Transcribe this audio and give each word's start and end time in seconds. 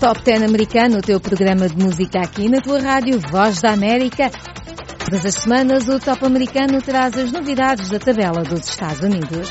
Top 0.00 0.22
10 0.22 0.42
americano, 0.42 0.98
o 0.98 1.00
teu 1.00 1.18
programa 1.18 1.68
de 1.68 1.82
música 1.82 2.20
aqui 2.20 2.50
na 2.50 2.60
tua 2.60 2.80
rádio 2.80 3.18
Voz 3.30 3.62
da 3.62 3.72
América. 3.72 4.30
Todas 4.98 5.24
as 5.24 5.34
semanas 5.36 5.88
o 5.88 5.98
Top 5.98 6.22
americano 6.24 6.82
traz 6.82 7.16
as 7.16 7.32
novidades 7.32 7.88
da 7.88 7.98
tabela 7.98 8.42
dos 8.42 8.68
Estados 8.68 9.00
Unidos. 9.00 9.48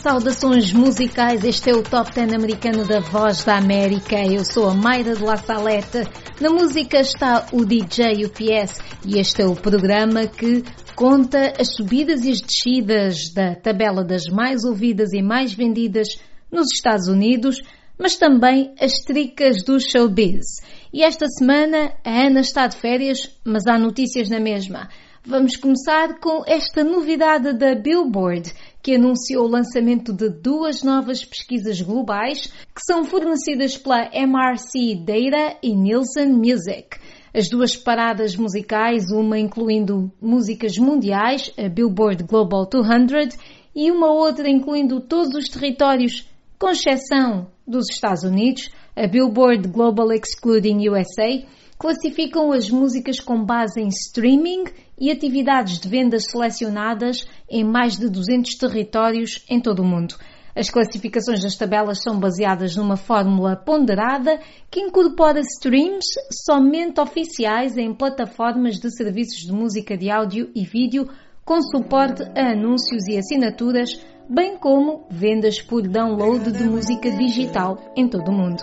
Saudações 0.00 0.72
musicais, 0.72 1.44
este 1.44 1.70
é 1.70 1.74
o 1.74 1.82
Top 1.82 2.12
10 2.14 2.34
americano 2.34 2.84
da 2.84 3.00
Voz 3.00 3.42
da 3.42 3.56
América. 3.56 4.16
Eu 4.24 4.44
sou 4.44 4.68
a 4.70 4.74
Mayra 4.74 5.16
de 5.16 5.24
La 5.24 5.36
Salete. 5.36 6.06
Na 6.40 6.50
música 6.50 7.00
está 7.00 7.46
o 7.52 7.64
DJ 7.64 8.24
UPS 8.26 8.80
e 9.04 9.18
este 9.18 9.42
é 9.42 9.46
o 9.46 9.56
programa 9.56 10.24
que 10.26 10.64
conta 10.94 11.54
as 11.58 11.74
subidas 11.74 12.24
e 12.24 12.30
as 12.30 12.40
descidas 12.40 13.32
da 13.34 13.54
tabela 13.54 14.04
das 14.04 14.24
mais 14.26 14.64
ouvidas 14.64 15.12
e 15.12 15.22
mais 15.22 15.52
vendidas 15.52 16.08
nos 16.50 16.68
Estados 16.72 17.08
Unidos, 17.08 17.60
mas 17.98 18.16
também 18.16 18.74
as 18.80 18.92
tricas 19.04 19.62
do 19.64 19.78
showbiz. 19.80 20.44
E 20.92 21.02
esta 21.02 21.26
semana 21.28 21.92
a 22.04 22.26
Ana 22.26 22.40
está 22.40 22.66
de 22.66 22.76
férias, 22.76 23.18
mas 23.44 23.66
há 23.66 23.78
notícias 23.78 24.28
na 24.28 24.40
mesma. 24.40 24.88
Vamos 25.24 25.56
começar 25.56 26.18
com 26.18 26.42
esta 26.48 26.82
novidade 26.82 27.52
da 27.52 27.76
Billboard, 27.76 28.52
que 28.82 28.96
anunciou 28.96 29.44
o 29.44 29.50
lançamento 29.50 30.12
de 30.12 30.28
duas 30.28 30.82
novas 30.82 31.24
pesquisas 31.24 31.80
globais 31.80 32.48
que 32.74 32.84
são 32.84 33.04
fornecidas 33.04 33.78
pela 33.78 34.10
MRC 34.12 34.96
Data 34.96 35.58
e 35.62 35.76
Nielsen 35.76 36.32
Music. 36.32 36.98
As 37.34 37.48
duas 37.48 37.74
paradas 37.74 38.36
musicais, 38.36 39.10
uma 39.10 39.38
incluindo 39.38 40.12
músicas 40.20 40.76
mundiais, 40.76 41.50
a 41.56 41.66
Billboard 41.66 42.24
Global 42.24 42.66
200, 42.66 43.38
e 43.74 43.90
uma 43.90 44.12
outra 44.12 44.50
incluindo 44.50 45.00
todos 45.00 45.34
os 45.34 45.48
territórios, 45.48 46.28
com 46.58 46.68
exceção 46.68 47.46
dos 47.66 47.88
Estados 47.88 48.22
Unidos, 48.22 48.70
a 48.94 49.06
Billboard 49.06 49.66
Global 49.68 50.12
Excluding 50.12 50.90
USA, 50.90 51.42
classificam 51.78 52.52
as 52.52 52.68
músicas 52.68 53.18
com 53.18 53.42
base 53.42 53.80
em 53.80 53.88
streaming 53.88 54.64
e 55.00 55.10
atividades 55.10 55.80
de 55.80 55.88
vendas 55.88 56.24
selecionadas 56.30 57.26
em 57.48 57.64
mais 57.64 57.96
de 57.96 58.10
200 58.10 58.54
territórios 58.56 59.42
em 59.48 59.58
todo 59.58 59.80
o 59.80 59.86
mundo. 59.86 60.16
As 60.54 60.68
classificações 60.68 61.42
das 61.42 61.56
tabelas 61.56 62.02
são 62.02 62.20
baseadas 62.20 62.76
numa 62.76 62.96
fórmula 62.96 63.56
ponderada 63.56 64.38
que 64.70 64.80
incorpora 64.80 65.40
streams 65.40 66.04
somente 66.44 67.00
oficiais 67.00 67.76
em 67.78 67.94
plataformas 67.94 68.78
de 68.78 68.94
serviços 68.94 69.38
de 69.46 69.52
música 69.52 69.96
de 69.96 70.10
áudio 70.10 70.50
e 70.54 70.64
vídeo 70.64 71.08
com 71.44 71.60
suporte 71.62 72.22
a 72.36 72.52
anúncios 72.52 73.06
e 73.08 73.16
assinaturas, 73.16 73.98
bem 74.28 74.56
como 74.56 75.06
vendas 75.10 75.60
por 75.60 75.88
download 75.88 76.52
de 76.52 76.64
música 76.64 77.10
digital 77.10 77.78
em 77.96 78.06
todo 78.06 78.28
o 78.28 78.32
mundo. 78.32 78.62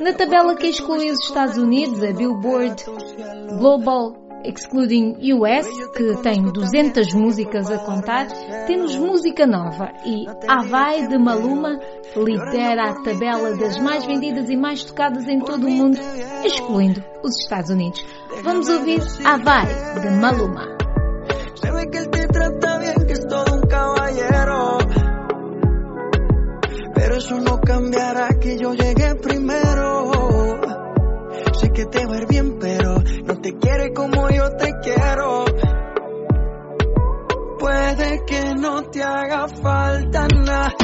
Na 0.00 0.12
tabela 0.12 0.56
que 0.56 0.66
exclui 0.66 1.10
os 1.10 1.24
Estados 1.24 1.56
Unidos, 1.56 2.02
a 2.02 2.12
Billboard 2.12 2.84
Global 3.58 4.29
Excluding 4.44 5.16
US, 5.34 5.66
que 5.92 6.16
tem 6.22 6.42
200 6.42 7.12
músicas 7.14 7.70
a 7.70 7.78
contar, 7.78 8.26
temos 8.66 8.96
música 8.96 9.46
nova 9.46 9.92
e 10.04 10.24
Havai 10.48 11.06
de 11.06 11.18
Maluma 11.18 11.78
lidera 12.16 12.90
a 12.90 13.02
tabela 13.02 13.56
das 13.56 13.78
mais 13.78 14.04
vendidas 14.06 14.48
e 14.48 14.56
mais 14.56 14.82
tocadas 14.82 15.28
em 15.28 15.40
todo 15.40 15.66
o 15.66 15.70
mundo, 15.70 15.98
excluindo 16.44 17.02
os 17.22 17.36
Estados 17.42 17.70
Unidos. 17.70 18.04
Vamos 18.42 18.68
ouvir 18.68 19.00
Havai 19.24 19.66
de 20.00 20.10
Maluma. 20.10 20.80
Que 28.40 28.56
yo 28.56 28.72
llegué 28.72 29.14
primero. 29.16 30.10
Sé 31.60 31.70
que 31.72 31.84
te 31.84 32.06
va 32.06 32.14
a 32.14 32.18
ir 32.22 32.26
bien, 32.26 32.49
te 33.50 33.58
quiere 33.58 33.92
como 33.92 34.30
yo 34.30 34.56
te 34.56 34.72
quiero. 34.82 35.44
Puede 37.58 38.24
que 38.26 38.54
no 38.54 38.82
te 38.84 39.02
haga 39.02 39.48
falta 39.48 40.28
nada, 40.28 40.74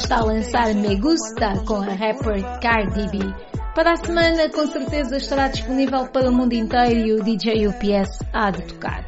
Está 0.00 0.20
a 0.20 0.24
lançar 0.24 0.74
Me 0.74 0.96
Gusta 0.96 1.62
com 1.66 1.76
a 1.76 1.92
rapper 1.92 2.42
Cardi 2.60 3.06
B. 3.10 3.18
Para 3.74 3.92
a 3.92 3.96
semana, 3.96 4.48
com 4.48 4.66
certeza 4.66 5.18
estará 5.18 5.48
disponível 5.48 6.06
para 6.08 6.30
o 6.30 6.32
mundo 6.32 6.54
inteiro 6.54 7.06
e 7.06 7.12
o 7.12 7.22
DJ 7.22 7.68
UPS 7.68 8.18
há 8.32 8.50
de 8.50 8.62
tocar. 8.62 9.04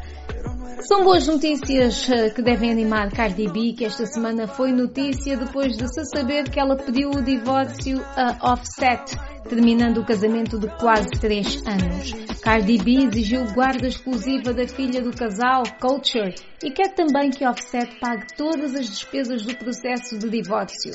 São 0.82 1.02
boas 1.02 1.26
notícias 1.26 2.08
eh, 2.10 2.28
que 2.28 2.42
devem 2.42 2.70
animar 2.70 3.10
Cardi 3.10 3.48
B, 3.48 3.72
que 3.72 3.86
esta 3.86 4.04
semana 4.04 4.46
foi 4.46 4.70
notícia 4.70 5.36
depois 5.36 5.76
de 5.76 5.88
se 5.88 6.04
saber 6.04 6.50
que 6.50 6.60
ela 6.60 6.76
pediu 6.76 7.10
o 7.10 7.22
divórcio 7.22 8.04
a 8.14 8.52
Offset, 8.52 9.16
terminando 9.48 9.98
o 9.98 10.04
casamento 10.04 10.58
de 10.58 10.68
quase 10.78 11.10
3 11.20 11.62
anos. 11.66 12.12
Cardi 12.42 12.78
B 12.78 13.04
exigiu 13.04 13.44
guarda 13.54 13.86
exclusiva 13.86 14.52
da 14.52 14.66
filha 14.66 15.00
do 15.00 15.12
casal, 15.12 15.62
Culture, 15.80 16.34
e 16.62 16.70
quer 16.70 16.94
também 16.94 17.30
que 17.30 17.46
Offset 17.46 17.98
pague 18.00 18.26
todas 18.36 18.74
as 18.74 18.88
despesas 18.88 19.44
do 19.44 19.56
processo 19.56 20.18
de 20.18 20.28
divórcio. 20.28 20.92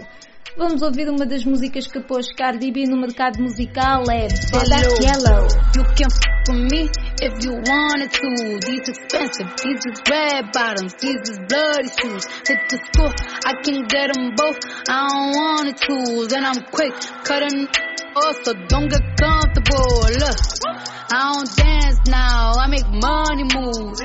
Vamos 0.58 0.82
ouvir 0.82 1.08
uma 1.08 1.26
das 1.26 1.46
músicas 1.46 1.86
que 1.86 2.00
pôs 2.00 2.34
Cardi 2.34 2.72
B 2.72 2.86
no 2.86 3.00
mercado 3.00 3.40
musical, 3.40 4.04
é 4.10 4.28
Bodak 4.52 5.04
Yellow. 5.04 5.48
You 5.76 5.84
can 5.94 6.10
f 6.10 6.54
me 6.54 6.90
if 7.22 7.46
you 7.46 7.54
wanted 7.54 8.10
to. 8.10 8.60
These 8.66 8.90
expensive, 8.90 9.54
these 9.62 9.86
is 9.86 10.02
red 10.10 10.52
bottoms, 10.52 10.94
these 11.00 11.22
is 11.30 11.38
bloody 11.48 11.90
shoes. 11.90 12.26
Hit 12.48 12.60
the 12.70 12.80
school, 12.88 13.14
I 13.46 13.54
can 13.62 13.86
get 13.88 14.14
them 14.14 14.34
both. 14.36 14.58
I 14.90 15.08
don't 15.08 16.34
and 16.34 16.46
I'm 16.46 16.64
quick 16.72 16.94
cutting 17.24 17.68
off, 18.18 18.36
so 18.44 18.54
don't 18.68 18.90
get 18.90 19.04
comfortable. 19.18 20.02
Look, 20.22 20.38
I 21.10 21.34
don't 21.34 21.50
dance 21.56 22.00
now, 22.08 22.52
I 22.58 22.68
make 22.68 22.88
money 22.90 23.44
move. 23.44 23.98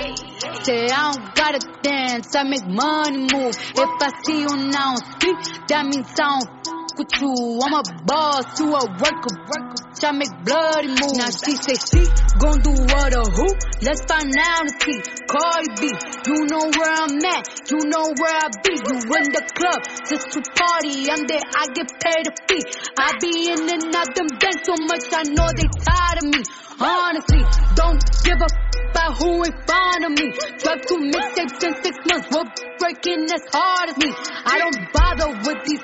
Say 0.64 0.86
I 0.86 1.12
don't 1.12 1.34
gotta 1.34 1.60
dance, 1.82 2.34
I 2.34 2.42
make 2.44 2.66
money 2.66 3.26
move. 3.32 3.54
If 3.56 3.90
I 4.00 4.10
see 4.24 4.40
you 4.40 4.56
now 4.70 4.94
speak, 4.96 5.36
that 5.68 5.84
means 5.86 6.08
I 6.18 6.28
don't 6.28 6.48
f- 6.48 6.98
with 6.98 7.12
you. 7.20 7.32
I'm 7.64 7.74
a 7.74 7.82
boss, 8.04 8.60
you 8.60 8.66
a 8.74 8.84
worker, 8.86 9.34
worker. 9.48 9.91
I 10.04 10.10
make 10.12 10.34
bloody 10.42 10.88
moves. 10.88 11.14
Now 11.14 11.30
she 11.30 11.54
say 11.54 11.78
she 11.78 12.02
gon' 12.42 12.58
do 12.58 12.74
what 12.90 13.14
or 13.14 13.28
who? 13.30 13.46
Let's 13.86 14.02
find 14.10 14.34
out 14.34 14.66
and 14.66 14.74
see. 14.82 14.98
Cardi 15.30 15.68
B, 15.78 15.82
you 16.26 16.38
know 16.50 16.66
where 16.74 16.92
I'm 16.92 17.14
at, 17.22 17.46
you 17.70 17.78
know 17.86 18.10
where 18.18 18.34
I 18.34 18.50
be. 18.66 18.74
You 18.74 18.98
in 18.98 19.26
the 19.30 19.42
club 19.54 19.80
just 20.10 20.26
to 20.34 20.40
party. 20.58 21.06
I'm 21.06 21.22
there, 21.30 21.44
I 21.54 21.64
get 21.70 21.88
paid 22.02 22.26
a 22.26 22.34
fee. 22.50 22.64
I 22.98 23.08
be 23.22 23.32
in 23.46 23.62
and 23.62 23.94
out 23.94 24.10
them 24.14 24.26
banks 24.42 24.66
so 24.66 24.74
much, 24.90 25.06
I 25.14 25.22
know 25.30 25.46
they 25.54 25.70
tired 25.70 26.18
of 26.18 26.26
me. 26.34 26.42
Honestly, 26.82 27.42
don't 27.78 28.02
give 28.26 28.42
a 28.42 28.81
about 29.02 29.18
who 29.18 29.42
in 29.44 29.52
front 29.66 30.04
of 30.04 30.12
me. 30.12 30.32
Two 30.86 30.98
mixtapes 31.10 31.64
in 31.64 31.74
six 31.82 31.96
months, 32.08 32.28
we're 32.30 32.44
breaking 32.78 33.24
as 33.24 33.42
hard 33.52 33.90
as 33.90 33.96
me. 33.98 34.12
I 34.46 34.58
don't 34.58 34.92
bother 34.92 35.28
with 35.42 35.64
these, 35.66 35.82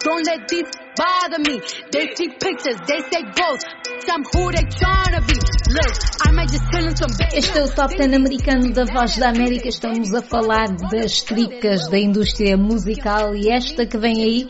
don't 0.00 0.26
let 0.26 0.48
these 0.48 0.70
bother 0.96 1.38
me. 1.38 1.60
They 1.90 2.14
see 2.14 2.28
pictures, 2.28 2.78
they 2.86 3.00
say 3.10 3.22
goals. 3.34 3.64
I'm 4.08 4.24
who 4.24 4.50
they 4.52 4.64
tryna 4.66 5.26
be. 5.26 5.38
Look, 5.72 5.94
I 6.26 6.32
might 6.32 6.50
just 6.50 6.70
tell 6.70 6.84
them 6.84 6.96
some 6.96 7.12
Este 7.32 7.58
é 7.58 7.62
o 7.62 7.74
Top 7.74 7.96
10 7.96 8.14
americano 8.14 8.72
da 8.72 8.84
Voz 8.84 9.16
da 9.16 9.30
América. 9.30 9.68
Estamos 9.68 10.12
a 10.12 10.22
falar 10.22 10.68
das 10.90 11.22
tricas 11.22 11.88
da 11.88 11.98
indústria 11.98 12.56
musical 12.56 13.34
e 13.34 13.48
esta 13.48 13.86
que 13.86 13.96
vem 13.96 14.22
aí 14.22 14.48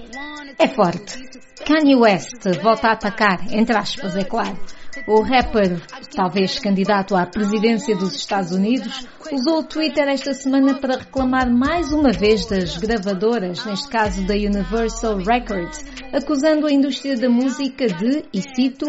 é 0.58 0.68
forte. 0.68 1.18
Kanye 1.64 1.94
West 1.94 2.42
volta 2.60 2.88
a 2.88 2.92
atacar, 2.92 3.52
entre 3.52 3.76
aspas, 3.76 4.16
é 4.16 4.24
claro. 4.24 4.58
O 5.06 5.22
rapper, 5.22 5.80
talvez 6.14 6.58
candidato 6.58 7.16
à 7.16 7.24
presidência 7.24 7.96
dos 7.96 8.14
Estados 8.14 8.52
Unidos, 8.52 9.06
usou 9.32 9.60
o 9.60 9.64
Twitter 9.64 10.06
esta 10.06 10.34
semana 10.34 10.78
para 10.78 10.98
reclamar 10.98 11.50
mais 11.50 11.92
uma 11.92 12.12
vez 12.12 12.46
das 12.46 12.76
gravadoras, 12.76 13.64
neste 13.64 13.88
caso 13.88 14.26
da 14.26 14.34
Universal 14.34 15.16
Records, 15.18 15.84
acusando 16.12 16.66
a 16.66 16.72
indústria 16.72 17.16
da 17.16 17.28
música 17.28 17.86
de, 17.86 18.24
e 18.32 18.42
cito, 18.54 18.86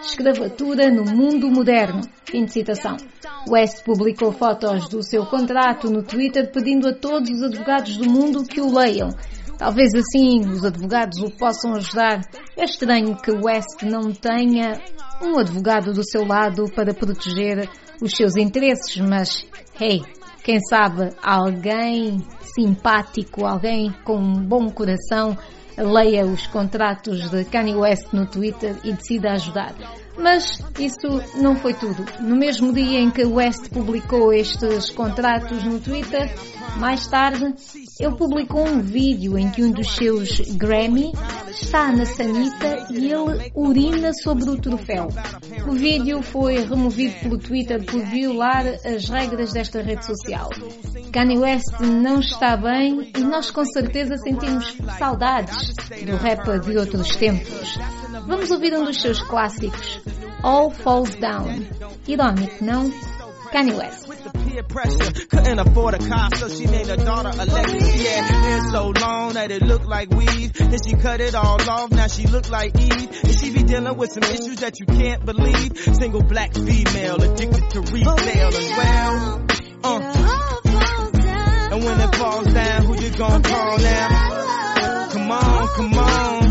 escravatura 0.00 0.90
no 0.90 1.04
mundo 1.04 1.48
moderno. 1.48 2.00
Fim 2.24 2.44
de 2.44 2.52
citação. 2.52 2.96
West 3.48 3.84
publicou 3.84 4.32
fotos 4.32 4.88
do 4.88 5.00
seu 5.00 5.24
contrato 5.26 5.88
no 5.88 6.02
Twitter 6.02 6.50
pedindo 6.50 6.88
a 6.88 6.92
todos 6.92 7.30
os 7.30 7.42
advogados 7.42 7.96
do 7.96 8.10
mundo 8.10 8.42
que 8.42 8.60
o 8.60 8.74
leiam. 8.74 9.10
Talvez 9.58 9.90
assim 9.94 10.40
os 10.50 10.64
advogados 10.64 11.18
o 11.20 11.30
possam 11.30 11.74
ajudar. 11.74 12.20
É 12.56 12.64
estranho 12.64 13.16
que 13.16 13.30
West 13.30 13.82
não 13.82 14.12
tenha 14.12 14.80
um 15.22 15.38
advogado 15.38 15.92
do 15.92 16.04
seu 16.04 16.26
lado 16.26 16.64
para 16.74 16.92
proteger 16.92 17.68
os 18.02 18.12
seus 18.12 18.36
interesses, 18.36 18.98
mas 18.98 19.46
hey, 19.80 20.02
quem 20.44 20.60
sabe 20.60 21.10
alguém 21.22 22.18
simpático, 22.54 23.46
alguém 23.46 23.90
com 24.04 24.16
um 24.18 24.46
bom 24.46 24.70
coração 24.70 25.36
leia 25.76 26.24
os 26.24 26.46
contratos 26.46 27.30
de 27.30 27.44
Kanye 27.44 27.74
West 27.74 28.12
no 28.12 28.26
Twitter 28.26 28.76
e 28.84 28.92
decida 28.92 29.32
ajudar. 29.32 29.74
Mas 30.18 30.62
isso 30.78 31.22
não 31.40 31.56
foi 31.56 31.74
tudo. 31.74 32.04
No 32.20 32.36
mesmo 32.36 32.72
dia 32.72 33.00
em 33.00 33.10
que 33.10 33.24
West 33.24 33.68
publicou 33.70 34.32
estes 34.32 34.90
contratos 34.90 35.62
no 35.64 35.78
Twitter, 35.78 36.34
mais 36.78 37.06
tarde, 37.06 37.54
ele 37.98 38.16
publicou 38.16 38.66
um 38.66 38.80
vídeo 38.80 39.38
em 39.38 39.50
que 39.50 39.64
um 39.64 39.70
dos 39.70 39.94
seus 39.94 40.40
Grammy 40.56 41.12
está 41.48 41.90
na 41.92 42.04
sanita 42.04 42.86
e 42.90 43.10
ele 43.10 43.50
urina 43.54 44.12
sobre 44.12 44.50
o 44.50 44.56
troféu. 44.56 45.08
O 45.66 45.72
vídeo 45.72 46.22
foi 46.22 46.56
removido 46.64 47.14
pelo 47.20 47.38
Twitter 47.38 47.82
por 47.84 48.04
violar 48.04 48.66
as 48.84 49.08
regras 49.08 49.52
desta 49.52 49.80
rede 49.80 50.04
social. 50.04 50.50
Kanye 51.12 51.38
West 51.38 51.80
não 51.80 52.20
está 52.20 52.56
bem 52.56 53.10
e 53.16 53.20
nós 53.20 53.50
com 53.50 53.64
certeza 53.64 54.16
sentimos 54.18 54.76
saudades 54.98 55.72
do 56.04 56.16
rap 56.16 56.58
de 56.60 56.76
outros 56.76 57.16
tempos. 57.16 57.78
Vamos 58.26 58.50
ouvir 58.50 58.74
um 58.74 58.84
dos 58.84 59.00
seus 59.00 59.20
clássicos, 59.22 60.00
All 60.42 60.70
Falls 60.70 61.14
Down. 61.16 61.66
Irônico, 62.06 62.64
não? 62.64 62.92
Kanye 63.52 63.74
West. 63.74 64.06
Peer 64.44 64.64
pressure, 64.64 65.26
couldn't 65.28 65.58
afford 65.60 65.94
a 65.94 65.98
car, 65.98 66.34
so 66.34 66.48
she 66.48 66.66
named 66.66 66.88
her 66.88 66.96
daughter 66.96 67.30
Alexis. 67.38 68.02
Yeah, 68.02 68.22
hair 68.22 68.70
so 68.70 68.92
long 69.00 69.34
that 69.34 69.50
it 69.50 69.62
looked 69.62 69.86
like 69.86 70.10
weave. 70.10 70.52
Then 70.52 70.78
she 70.84 70.94
cut 70.96 71.20
it 71.20 71.34
all 71.34 71.60
off, 71.70 71.90
now 71.92 72.08
she 72.08 72.26
look 72.26 72.50
like 72.50 72.74
Eve. 72.78 73.22
And 73.22 73.32
she 73.38 73.52
be 73.52 73.62
dealing 73.62 73.96
with 73.96 74.10
some 74.10 74.24
issues 74.24 74.56
that 74.56 74.80
you 74.80 74.86
can't 74.86 75.24
believe. 75.24 75.78
Single 75.78 76.22
black 76.22 76.54
female, 76.54 77.22
addicted 77.22 77.70
to 77.70 77.80
retail 77.82 78.48
as 78.48 78.70
well. 78.76 79.46
Uh. 79.84 80.52
And 81.68 81.84
when 81.84 82.00
it 82.00 82.14
falls 82.16 82.46
down, 82.52 82.86
who 82.86 82.94
you 83.00 83.10
gonna 83.10 83.42
call 83.42 83.78
now? 83.78 85.08
Come 85.10 85.30
on, 85.30 85.68
come 85.68 85.94
on. 85.94 86.44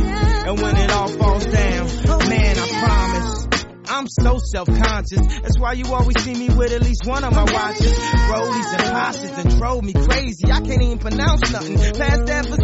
And 0.48 0.62
when 0.62 0.78
it 0.78 0.92
all 0.92 1.07
falls 1.07 1.25
down, 1.51 2.30
man, 2.30 2.57
I 2.57 2.68
promise. 2.80 3.45
I'm 3.88 4.07
so 4.07 4.38
self-conscious. 4.39 5.42
That's 5.42 5.59
why 5.59 5.74
you 5.74 5.94
always 5.94 6.21
see 6.24 6.33
me 6.33 6.50
with 6.50 6.71
at 6.74 6.81
least 6.81 7.06
one 7.06 7.24
of 7.24 7.33
my 7.33 7.44
watches. 7.44 7.94
Rollies 8.30 8.74
and 8.74 8.92
Posses 8.92 9.38
and 9.38 9.57
drove 9.57 9.83
me 9.83 9.94
crazy. 9.94 10.51
I 10.51 10.59
can't 10.62 10.81
even 10.81 10.97
pronounce 10.97 11.51
nothing. 11.51 11.77
Past 11.77 12.25
that 12.25 12.45
for 12.45 12.56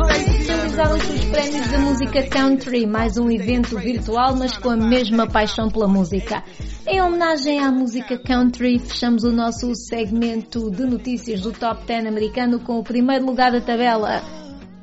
os 0.95 1.25
prémios 1.25 1.71
da 1.71 1.79
música 1.79 2.27
country, 2.27 2.85
mais 2.85 3.17
um 3.17 3.29
evento 3.29 3.77
virtual, 3.77 4.35
mas 4.35 4.57
com 4.57 4.71
a 4.71 4.77
mesma 4.77 5.27
paixão 5.27 5.69
pela 5.69 5.87
música. 5.87 6.43
Em 6.87 7.01
homenagem 7.01 7.59
à 7.59 7.71
música 7.71 8.17
country, 8.17 8.79
fechamos 8.79 9.23
o 9.23 9.31
nosso 9.31 9.73
segmento 9.75 10.71
de 10.71 10.85
notícias 10.85 11.41
do 11.41 11.51
Top 11.51 11.85
10 11.85 12.07
americano 12.07 12.59
com 12.59 12.79
o 12.79 12.83
primeiro 12.83 13.25
lugar 13.25 13.51
da 13.51 13.61
tabela, 13.61 14.21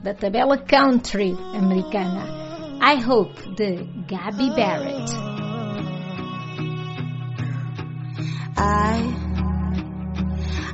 da 0.02 0.14
tabela 0.14 0.56
country 0.56 1.36
americana. 1.54 2.47
I 2.80 2.96
Hope, 2.96 3.56
de 3.56 3.84
Gabby 4.06 4.50
Barrett. 4.50 5.10
I, 8.56 9.14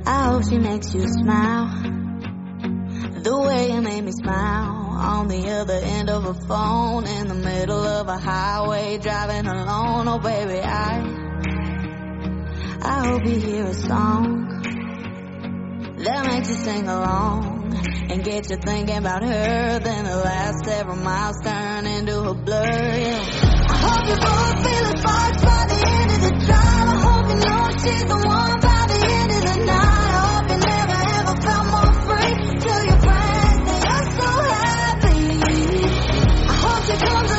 I 0.07 0.25
hope 0.27 0.45
she 0.49 0.59
makes 0.59 0.95
you 0.95 1.07
smile. 1.09 1.69
The 3.23 3.41
way 3.47 3.73
you 3.73 3.81
made 3.81 4.05
me 4.05 4.13
smile. 4.13 4.83
On 4.95 5.29
the 5.29 5.49
other 5.51 5.81
end 5.83 6.09
of 6.11 6.25
a 6.27 6.35
phone, 6.35 7.07
in 7.07 7.29
the 7.29 7.35
middle 7.35 7.83
of 7.83 8.07
a 8.09 8.17
highway, 8.17 8.99
driving 8.99 9.47
alone. 9.47 10.07
Oh 10.07 10.19
baby, 10.19 10.61
I, 10.61 11.01
I 12.83 13.07
hope 13.09 13.27
you 13.27 13.41
hear 13.41 13.65
a 13.65 13.75
song 13.75 14.45
that 15.99 16.27
makes 16.27 16.49
you 16.51 16.57
sing 16.57 16.87
along 16.87 17.54
and 18.11 18.23
get 18.25 18.51
you 18.51 18.57
thinking 18.57 18.97
about 18.97 19.23
her. 19.23 19.79
Then 19.81 20.05
the 20.05 20.17
last 20.17 20.65
several 20.65 20.97
miles 20.97 21.37
turn 21.43 21.87
into 21.87 22.21
a 22.21 22.35
blur. 22.35 22.63
Yeah. 22.63 23.23
I 23.69 23.77
hope 23.77 24.09
you 24.09 24.17
both 24.17 24.57
feel 24.65 24.85
the 24.85 24.97
sparks 24.99 25.43
by 25.43 25.67
the 25.69 25.79
end 25.89 26.11
of 26.11 26.21
the 26.23 26.31
drive. 26.47 26.89
I 26.89 26.99
hope 27.05 27.27
you 27.29 27.39
know 27.45 27.71
she's 27.83 28.05
the 28.05 28.17
one 28.17 28.61
by 28.61 28.87
the 28.93 29.01
end 29.19 29.31
of 29.33 29.43
the 29.51 29.57
night. 29.65 30.11
I 30.15 30.21
hope 30.25 30.47
you 30.51 30.59
never 30.73 30.99
ever 31.19 31.35
felt 31.43 31.67
more 31.75 31.93
free. 32.07 32.35
Tell 32.65 32.83
your 32.85 33.01
friends 33.05 33.59
that 33.69 33.81
you're 33.89 34.09
so 34.21 34.31
happy. 34.55 35.21
I 36.49 36.55
hope 36.65 36.83
she 36.85 36.97
comes 37.05 37.34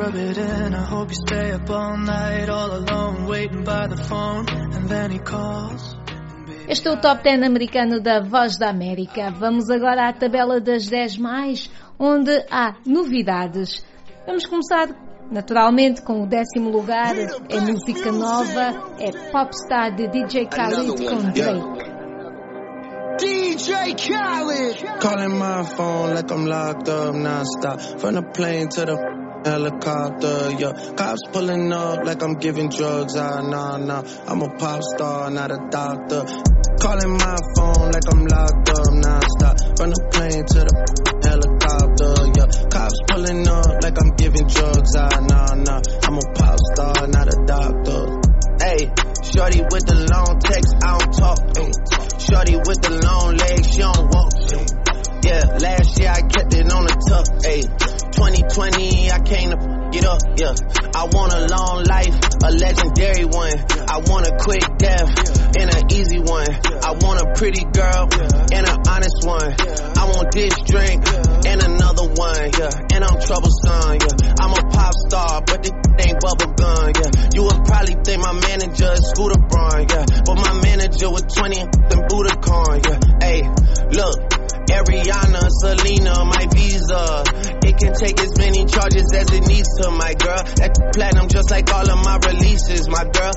rub 0.00 0.14
it 0.14 0.38
in. 0.38 0.74
I 0.74 0.84
hope 0.84 1.10
you 1.10 1.16
stay 1.26 1.52
up 1.52 1.68
all 1.68 1.96
night, 1.98 2.48
all 2.48 2.72
alone, 2.72 3.26
waiting 3.26 3.64
by 3.64 3.86
the 3.86 3.96
phone, 3.96 4.46
and 4.48 4.88
then 4.88 5.10
he 5.10 5.18
calls. 5.18 5.96
Este 6.68 6.88
é 6.88 6.92
o 6.92 7.00
Top 7.00 7.22
10 7.22 7.42
americano 7.42 8.00
da 8.00 8.20
Voz 8.20 8.56
da 8.56 8.70
América. 8.70 9.30
Vamos 9.30 9.68
agora 9.70 10.08
à 10.08 10.12
tabela 10.12 10.60
das 10.60 10.88
10 10.88 11.18
mais, 11.18 11.70
onde 11.98 12.30
há 12.50 12.76
novidades. 12.86 13.84
Vamos 14.24 14.46
começar, 14.46 14.88
naturalmente, 15.30 16.00
com 16.02 16.22
o 16.22 16.26
décimo 16.26 16.70
lugar. 16.70 17.16
É 17.16 17.60
música 17.60 18.12
nova, 18.12 18.94
é 19.00 19.10
Popstar 19.32 19.94
de 19.96 20.06
DJ 20.08 20.46
Khaled 20.46 21.04
com 21.08 21.30
Drake. 21.32 21.90
DJ 23.18 23.94
Khaled. 23.96 25.00
Calling 25.00 25.38
my 25.38 25.64
phone 25.76 26.14
like 26.14 26.32
I'm 26.32 26.46
locked 26.46 26.88
up 26.88 27.14
nonstop. 27.16 28.00
From 28.00 28.14
the 28.14 28.22
plane 28.22 28.68
to 28.68 28.86
the 28.86 29.19
helicopter, 29.44 30.50
yeah. 30.58 30.72
Cops 30.96 31.22
pulling 31.32 31.72
up 31.72 32.04
like 32.04 32.22
I'm 32.22 32.34
giving 32.34 32.68
drugs. 32.68 33.16
Ah, 33.16 33.40
nah, 33.42 33.76
nah. 33.76 34.02
I'm 34.26 34.42
a 34.42 34.48
pop 34.56 34.82
star, 34.82 35.30
not 35.30 35.50
a 35.50 35.58
doctor. 35.70 36.24
Calling 36.80 37.12
my 37.12 37.36
phone 37.56 37.90
like 37.92 38.08
I'm 38.08 38.24
locked 38.24 38.70
up 38.70 38.92
nonstop. 38.94 39.54
From 39.76 39.90
the 39.90 40.00
plane 40.12 40.44
to 40.44 40.60
the 40.64 40.74
helicopter, 41.24 42.12
yeah. 42.36 42.48
Cops 42.70 42.98
pulling 43.08 43.48
up 43.48 43.82
like 43.82 43.96
I'm 44.00 44.10
giving 44.16 44.46
drugs. 44.46 44.94
Ah, 44.96 45.20
nah, 45.20 45.54
nah. 45.54 45.80
I'm 46.04 46.16
a 46.18 46.24
pop 46.34 46.58
star, 46.72 47.06
not 47.08 47.28
a 47.28 47.36
doctor. 47.46 48.20
Hey, 48.60 48.92
shorty 49.24 49.62
with 49.72 49.86
the 49.88 49.96
long 50.12 50.38
text, 50.40 50.74
I 50.84 50.98
don't 50.98 51.12
talk. 51.16 51.40
Ay. 51.56 51.72
Shorty 52.20 52.56
with 52.56 52.80
the 52.84 52.92
long 53.00 53.36
legs, 53.36 53.72
she 53.72 53.80
don't 53.80 54.04
walk. 54.12 54.32
Ay. 54.52 54.80
Yeah, 55.22 55.44
last 55.60 56.00
year 56.00 56.08
I 56.08 56.22
kept 56.22 56.54
it 56.54 56.72
on 56.72 56.84
the 56.84 56.96
tuck. 57.08 57.28
Ayy, 57.44 57.68
2020 58.12 59.10
I 59.10 59.18
came 59.20 59.50
to 59.50 59.88
get 59.92 60.04
up. 60.04 60.22
Yeah, 60.36 60.54
I 60.94 61.04
want 61.10 61.32
a 61.32 61.46
long 61.48 61.84
life, 61.84 62.14
a 62.42 62.50
legendary 62.50 63.24
one. 63.24 63.54
I 63.88 63.98
want 64.06 64.26
a 64.26 64.36
quick 64.38 64.62
death 64.78 65.10
and 65.58 65.68
an 65.74 65.82
easy 65.92 66.18
one. 66.18 66.48
I 66.82 66.92
want 67.02 67.20
a 67.20 67.32
pretty 67.36 67.64
girl 67.64 68.08
and 68.52 68.66
an 68.66 68.78
honest 68.88 69.24
one. 69.26 69.54
I 69.98 70.04
want 70.14 70.32
this 70.32 70.54
drink 70.66 71.06
and 71.46 71.62
another 71.62 72.06
one. 72.14 72.50
Yeah, 72.58 72.70
and 72.94 73.04
I'm 73.04 73.18
troublesome. 73.20 73.98
Yeah, 73.98 74.34
I'm 74.40 74.52
a 74.54 74.62
pop 74.70 74.94
star, 75.06 75.42
but 75.46 75.62
this 75.62 75.72
ain't 75.98 76.20
bubble 76.20 76.54
gum. 76.54 76.92
Yeah, 76.94 77.10
you 77.34 77.42
would 77.44 77.64
probably 77.64 77.96
think 78.04 78.22
my 78.22 78.32
manager 78.32 78.92
is 78.92 79.10
Scooter 79.10 79.38
Braun. 79.38 79.86
Yeah, 79.88 80.06
but 80.24 80.36
my 80.36 80.54
manager 80.62 81.10
was 81.10 81.22
20 81.22 81.60
and 81.60 82.00
Budokan. 82.08 82.86
Yeah, 82.86 82.98
hey, 83.20 83.42
look. 83.90 84.29
Ariana, 84.70 85.42
Selena, 85.50 86.24
my 86.24 86.46
visa. 86.54 87.24
It 87.62 87.76
can 87.78 87.92
take 87.94 88.20
as 88.20 88.32
many 88.38 88.64
charges 88.66 89.06
as 89.14 89.30
it 89.32 89.46
needs 89.46 89.68
to, 89.80 89.90
my 89.90 90.14
girl. 90.14 90.42
That 90.58 90.72
platinum 90.94 91.28
just 91.28 91.50
like 91.50 91.70
all 91.72 91.88
of 91.88 91.98
my 92.04 92.18
releases, 92.26 92.88
my 92.88 93.04
girl. 93.04 93.32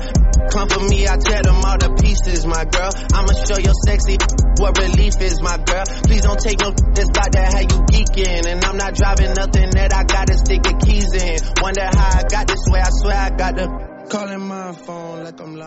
Come 0.50 0.68
for 0.68 0.80
me, 0.88 1.06
I 1.06 1.16
tear 1.16 1.42
them 1.42 1.64
all 1.64 1.78
to 1.78 1.94
pieces, 2.02 2.46
my 2.46 2.64
girl. 2.64 2.90
I'ma 3.12 3.32
show 3.46 3.58
your 3.58 3.74
sexy 3.86 4.18
what 4.58 4.78
relief 4.78 5.20
is, 5.20 5.40
my 5.42 5.56
girl. 5.58 5.84
Please 6.06 6.22
don't 6.22 6.38
take 6.38 6.60
no 6.60 6.70
got 6.70 7.32
that 7.32 7.52
how 7.54 7.60
you 7.60 7.80
geeking. 7.90 8.46
And 8.46 8.64
I'm 8.64 8.76
not 8.76 8.94
driving 8.94 9.32
nothing 9.34 9.70
that 9.70 9.94
I 9.94 10.04
gotta 10.04 10.36
stick 10.38 10.62
the 10.62 10.74
keys 10.84 11.10
in. 11.14 11.38
Wonder 11.62 11.86
how 11.86 12.18
I 12.18 12.22
got 12.28 12.46
this 12.46 12.64
way, 12.70 12.80
I 12.80 12.90
swear 12.90 13.16
I 13.16 13.30
got 13.30 13.56
the 13.56 13.93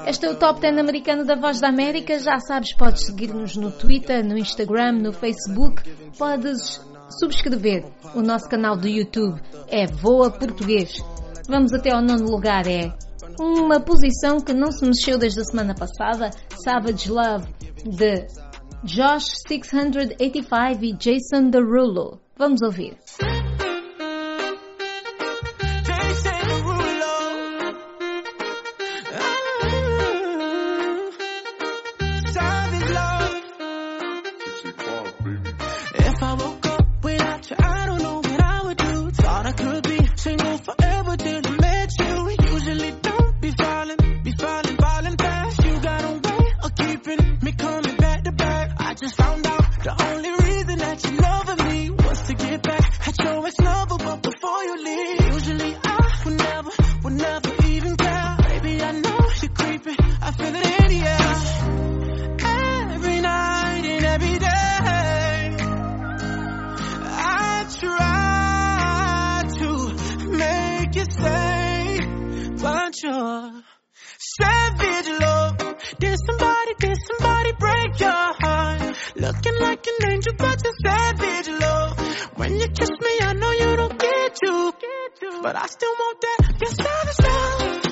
Este 0.07 0.25
é 0.25 0.31
o 0.31 0.35
Top 0.35 0.59
10 0.59 0.77
americano 0.77 1.25
da 1.25 1.35
Voz 1.35 1.59
da 1.59 1.69
América. 1.69 2.19
Já 2.19 2.39
sabes, 2.39 2.75
podes 2.75 3.05
seguir-nos 3.05 3.55
no 3.55 3.71
Twitter, 3.71 4.25
no 4.25 4.37
Instagram, 4.37 4.93
no 4.93 5.11
Facebook. 5.11 5.83
Podes 6.17 6.81
subscrever 7.19 7.85
o 8.15 8.21
nosso 8.21 8.47
canal 8.49 8.77
do 8.77 8.87
YouTube. 8.87 9.41
É 9.67 9.85
Voa 9.87 10.31
Português. 10.31 10.97
Vamos 11.47 11.73
até 11.73 11.93
ao 11.93 12.01
nono 12.01 12.29
lugar, 12.29 12.67
é 12.67 12.93
uma 13.39 13.79
posição 13.79 14.39
que 14.39 14.53
não 14.53 14.71
se 14.71 14.85
mexeu 14.85 15.17
desde 15.17 15.39
a 15.39 15.43
semana 15.43 15.73
passada, 15.75 16.29
Savage 16.63 17.09
Love, 17.09 17.47
de 17.85 18.27
Josh 18.83 19.43
685 19.47 20.83
e 20.83 20.93
Jason 20.93 21.49
Derulo. 21.49 22.19
Vamos 22.37 22.61
ouvir. 22.61 22.97
that. 86.21 86.59
Your 86.59 86.69
style 86.69 87.09
is 87.09 87.15
style. 87.15 87.86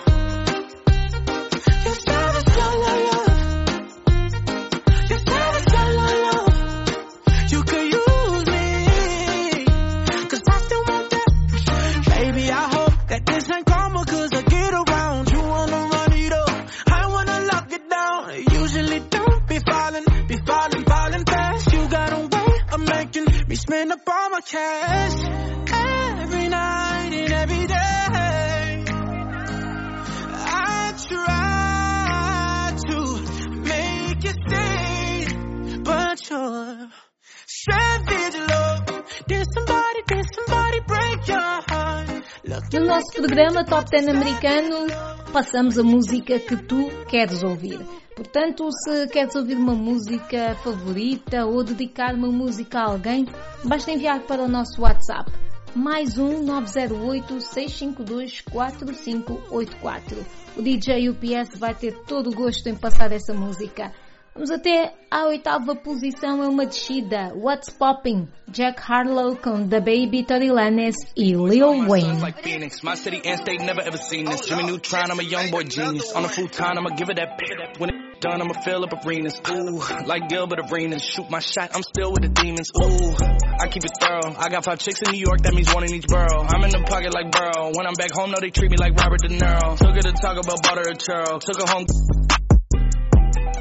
No 42.75 42.84
nosso 42.88 43.10
programa 43.13 43.63
Top 43.63 43.89
10 43.89 44.10
americano, 44.10 44.88
passamos 45.32 45.79
a 45.79 45.84
música 45.84 46.38
que 46.38 46.58
tu 46.58 46.89
queres 47.08 47.41
ouvir. 47.41 47.79
Portanto, 48.13 48.67
se 48.70 49.08
queres 49.08 49.34
ouvir 49.34 49.55
uma 49.55 49.74
música 49.74 50.55
favorita 50.62 51.46
ou 51.46 51.63
dedicar 51.63 52.13
uma 52.13 52.27
música 52.27 52.79
a 52.79 52.91
alguém, 52.91 53.25
basta 53.63 53.94
enviar 53.94 54.20
para 54.24 54.44
o 54.44 54.50
nosso 54.50 54.82
WhatsApp 54.82 55.32
mais 55.74 56.17
um 56.17 56.44
908 56.44 57.39
652 57.39 58.41
4584. 58.41 60.25
O 60.58 60.62
DJ 60.62 61.10
UPS 61.10 61.58
vai 61.58 61.74
ter 61.74 61.94
todo 62.03 62.29
o 62.29 62.36
gosto 62.36 62.67
em 62.67 62.75
passar 62.75 63.10
essa 63.13 63.34
música. 63.34 63.94
Vamos 64.36 64.51
até 64.51 64.94
à 65.10 65.27
oitava 65.27 65.77
posição, 65.77 66.44
é 66.44 66.50
uma 66.50 66.65
descida. 66.65 67.32
What's 67.36 67.70
Popping? 67.70 68.27
Jack 68.50 68.82
Harlow 68.86 69.38
com 69.38 69.65
The 69.65 69.80
Baby, 69.80 70.25
Tory 70.25 70.51
Lanez 70.51 70.96
e 71.15 71.32
Lil 71.32 71.88
Wayne. 71.88 72.20
like 72.20 72.44
Phoenix. 72.44 72.84
My 72.84 72.98
city 72.98 73.22
and 73.25 73.38
state 73.38 73.63
never 73.63 73.80
ever 73.80 73.96
seen 73.96 74.25
this. 74.25 74.46
Jimmy 74.46 74.63
Neutron, 74.63 75.10
I'm 75.10 75.22
a 75.22 75.24
young 75.24 75.50
boy 75.51 75.63
genius. 75.63 76.12
On 76.12 76.25
a 76.25 76.27
futon, 76.27 76.77
I'ma 76.77 76.89
give 76.98 77.10
it 77.10 77.15
that 77.15 77.39
When 77.80 77.92
it 77.92 78.20
done, 78.20 78.42
I'ma 78.42 78.60
fill 78.60 78.84
up 78.84 79.06
arenas. 79.06 79.39
Ooh, 79.50 79.80
like 80.06 80.27
Gilbert 80.27 80.60
Arenas. 80.70 81.01
Shoot 81.01 81.32
my 81.32 81.39
shot, 81.39 81.72
I'm 81.74 81.84
still 81.84 82.12
with 82.12 82.24
the 82.24 82.30
demons. 82.30 82.72
Ooh, 82.75 83.15
I 83.63 83.70
keep 83.70 83.86
it 83.86 83.96
thorough. 83.98 84.36
I 84.38 84.50
got 84.50 84.65
five 84.65 84.80
chicks 84.80 85.01
in 85.01 85.13
New 85.13 85.24
York, 85.24 85.44
that 85.44 85.54
means 85.54 85.74
one 85.74 85.86
in 85.86 85.96
each 85.96 86.08
borough. 86.08 86.44
I'm 86.44 86.62
in 86.62 86.72
the 86.72 86.84
pocket 86.84 87.13
like 87.15 87.32
Burrow. 87.32 87.72
When 87.72 87.88
I'm 87.88 87.96
back 87.96 88.12
home, 88.12 88.32
no, 88.32 88.38
they 88.42 88.51
treat 88.51 88.70
me 88.70 88.75
like 88.75 89.00
Robert 89.00 89.22
De 89.22 89.30
Niro. 89.30 89.77
Took 89.77 89.96
her 89.96 90.01
to 90.01 90.12
talk 90.12 90.36
about 90.36 90.62
butter 90.62 90.92
or 90.92 90.96
churro. 91.00 91.39
Took 91.39 91.62
her 91.63 91.72
home. 91.72 92.35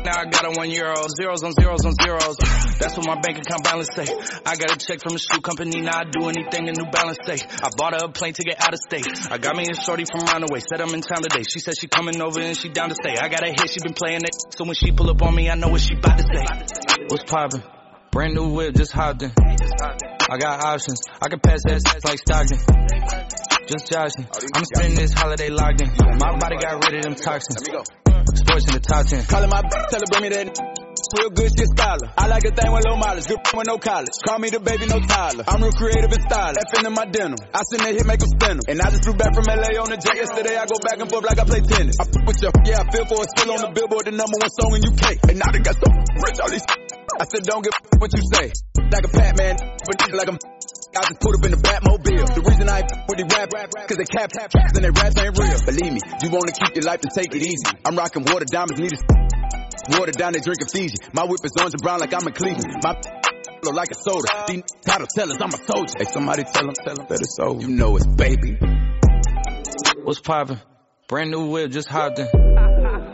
Now 0.05 0.21
I 0.21 0.27
got 0.27 0.45
a 0.45 0.51
one 0.53 0.71
euro, 0.71 0.95
zeros 1.17 1.43
on 1.43 1.53
zeros 1.53 1.85
on 1.87 1.95
zeros. 1.97 2.37
That's 2.79 2.95
what 2.99 3.07
my 3.07 3.19
bank 3.25 3.39
account 3.39 3.65
balance 3.65 3.89
say. 3.97 4.05
I 4.45 4.55
got 4.55 4.71
a 4.71 4.77
check 4.77 5.01
from 5.01 5.17
a 5.17 5.19
shoe 5.19 5.41
company, 5.41 5.81
now 5.81 6.01
I 6.01 6.05
do 6.05 6.29
anything 6.29 6.69
a 6.69 6.73
New 6.73 6.91
Balance 6.93 7.19
say. 7.25 7.39
I 7.41 7.71
bought 7.75 7.97
a 7.97 8.09
plane 8.11 8.35
ticket 8.35 8.57
out 8.61 8.75
of 8.75 8.81
state. 8.81 9.09
I 9.33 9.39
got 9.39 9.57
me 9.57 9.65
a 9.65 9.75
shorty 9.75 10.05
from 10.05 10.21
Runaway, 10.29 10.61
said 10.61 10.83
I'm 10.83 10.93
in 10.93 11.01
town 11.01 11.23
today. 11.23 11.45
She 11.49 11.59
said 11.59 11.73
she 11.81 11.89
coming 11.89 12.21
over 12.21 12.39
and 12.39 12.55
she 12.55 12.69
down 12.69 12.91
to 12.91 12.95
stay. 12.95 13.17
I 13.17 13.29
got 13.29 13.43
a 13.45 13.49
hit, 13.49 13.71
she 13.71 13.81
been 13.81 13.95
playing 13.95 14.25
it, 14.25 14.37
so 14.51 14.65
when 14.65 14.75
she 14.75 14.93
pull 14.93 15.09
up 15.09 15.23
on 15.23 15.35
me, 15.35 15.49
I 15.49 15.55
know 15.55 15.69
what 15.69 15.81
she 15.81 15.95
about 15.95 16.19
to 16.19 16.25
say. 16.25 17.05
What's 17.09 17.25
poppin'? 17.25 17.63
Brand 18.11 18.35
new 18.35 18.51
whip, 18.51 18.75
just 18.75 18.93
hopped 18.93 19.23
in. 19.23 19.33
I 19.33 20.37
got 20.37 20.61
options, 20.65 21.01
I 21.21 21.29
can 21.29 21.41
pass 21.41 21.63
that 21.65 21.81
like 22.05 22.19
Stockton. 22.19 22.61
Just 23.67 23.91
joshing. 23.91 24.29
I'm 24.53 24.65
spending 24.67 24.97
this 24.97 25.15
holiday 25.15 25.49
locked 25.49 25.81
in. 25.81 25.89
My 26.19 26.37
body 26.37 26.57
got 26.57 26.85
rid 26.85 26.97
of 26.97 27.03
them 27.05 27.15
toxins. 27.15 28.04
Sports 28.37 28.67
in 28.69 28.75
the 28.75 28.81
top 28.81 29.07
10. 29.07 29.27
Calling 29.27 29.51
my 29.51 29.63
bitch, 29.63 29.89
tell 29.89 30.01
her 30.01 30.07
bring 30.11 30.23
me 30.23 30.29
that 30.31 30.85
Real 31.15 31.31
good 31.31 31.51
shit 31.55 31.71
styler. 31.79 32.11
I 32.19 32.27
like 32.27 32.43
a 32.43 32.51
thing 32.51 32.73
with 32.75 32.83
low 32.87 32.97
mileage, 32.97 33.27
good 33.31 33.39
with 33.55 33.67
no 33.71 33.79
college. 33.79 34.11
Call 34.27 34.39
me 34.39 34.51
the 34.51 34.59
baby, 34.59 34.87
no 34.87 34.99
Tyler. 34.99 35.45
I'm 35.47 35.63
real 35.63 35.71
creative 35.71 36.11
and 36.11 36.23
stylish. 36.27 36.59
F 36.75 36.83
in 36.83 36.91
my 36.91 37.07
denim. 37.07 37.39
I 37.55 37.63
send 37.71 37.87
that 37.87 37.95
hit, 37.95 38.07
make 38.07 38.19
them 38.19 38.31
spin. 38.35 38.59
And 38.67 38.83
I 38.83 38.91
just 38.91 39.05
flew 39.05 39.15
back 39.15 39.31
from 39.31 39.47
LA 39.47 39.79
on 39.79 39.95
the 39.95 39.99
jet 40.01 40.17
yesterday. 40.17 40.59
I 40.59 40.67
go 40.67 40.75
back 40.83 40.99
and 40.99 41.07
forth 41.07 41.23
like 41.23 41.39
I 41.39 41.45
play 41.45 41.63
tennis. 41.63 41.95
I 42.03 42.05
fuck 42.11 42.27
with 42.27 42.43
you, 42.43 42.51
yeah, 42.67 42.83
I 42.83 42.85
feel 42.91 43.07
for 43.07 43.23
it. 43.23 43.31
Still 43.31 43.53
on 43.55 43.61
the 43.63 43.71
billboard, 43.71 44.11
the 44.11 44.15
number 44.17 44.35
one 44.35 44.51
song 44.51 44.75
in 44.75 44.83
UK. 44.83 45.23
And 45.31 45.39
now 45.39 45.55
they 45.55 45.63
got 45.63 45.79
so 45.79 45.87
rich, 46.19 46.39
all 46.43 46.51
these. 46.51 46.67
I 47.21 47.25
said, 47.31 47.43
don't 47.47 47.63
give 47.63 47.73
what 47.99 48.11
you 48.13 48.23
say. 48.33 48.51
Like 48.91 49.05
a 49.05 49.09
Batman, 49.09 49.57
but 49.87 50.13
like 50.13 50.29
I'm. 50.29 50.39
I 50.95 51.03
just 51.03 51.19
put 51.19 51.35
up 51.35 51.45
in 51.45 51.51
the 51.51 51.59
Batmobile. 51.59 52.27
The 52.35 52.43
reason 52.43 52.71
I 52.71 52.87
with 53.11 53.19
the 53.19 53.27
rap, 53.27 53.51
cause 53.51 53.99
they 53.99 54.07
cap, 54.07 54.31
cap, 54.31 54.55
and 54.55 54.83
they 54.85 54.91
raps 54.95 55.19
ain't 55.19 55.35
real. 55.35 55.59
Believe 55.67 55.93
me, 55.95 56.01
you 56.23 56.31
wanna 56.31 56.55
keep 56.55 56.75
your 56.79 56.87
life 56.87 57.03
and 57.03 57.11
take 57.11 57.35
it 57.35 57.43
easy. 57.43 57.67
I'm 57.85 57.99
rocking 57.99 58.23
water 58.23 58.47
diamonds, 58.47 58.79
need 58.79 58.95
a 58.95 59.99
water 59.99 60.13
down, 60.13 60.33
they 60.33 60.41
drinking 60.41 60.71
Fiji. 60.71 60.99
My 61.13 61.27
whip 61.27 61.43
is 61.43 61.51
orange 61.59 61.75
and 61.75 61.83
brown 61.83 61.99
like 61.99 62.15
I'm 62.15 62.27
in 62.27 62.35
Cleveland. 62.35 62.79
My 62.83 62.95
look 63.63 63.75
like 63.75 63.91
a 63.91 63.99
soda. 63.99 64.47
These 64.47 64.63
title 64.87 65.07
tellers, 65.11 65.39
I'm 65.41 65.51
a 65.51 65.59
soldier. 65.67 65.95
Hey, 65.99 66.07
somebody 66.07 66.45
tell 66.45 66.63
them, 66.63 66.75
tell 66.79 66.95
them 66.95 67.07
that 67.11 67.19
it's 67.21 67.39
over. 67.43 67.61
You 67.61 67.69
know 67.75 67.97
it's 67.97 68.07
baby. 68.07 68.59
What's 70.03 70.21
poppin'? 70.21 70.61
Brand 71.09 71.31
new 71.31 71.51
whip, 71.51 71.71
just 71.71 71.89
hopped 71.89 72.19
in. 72.19 72.54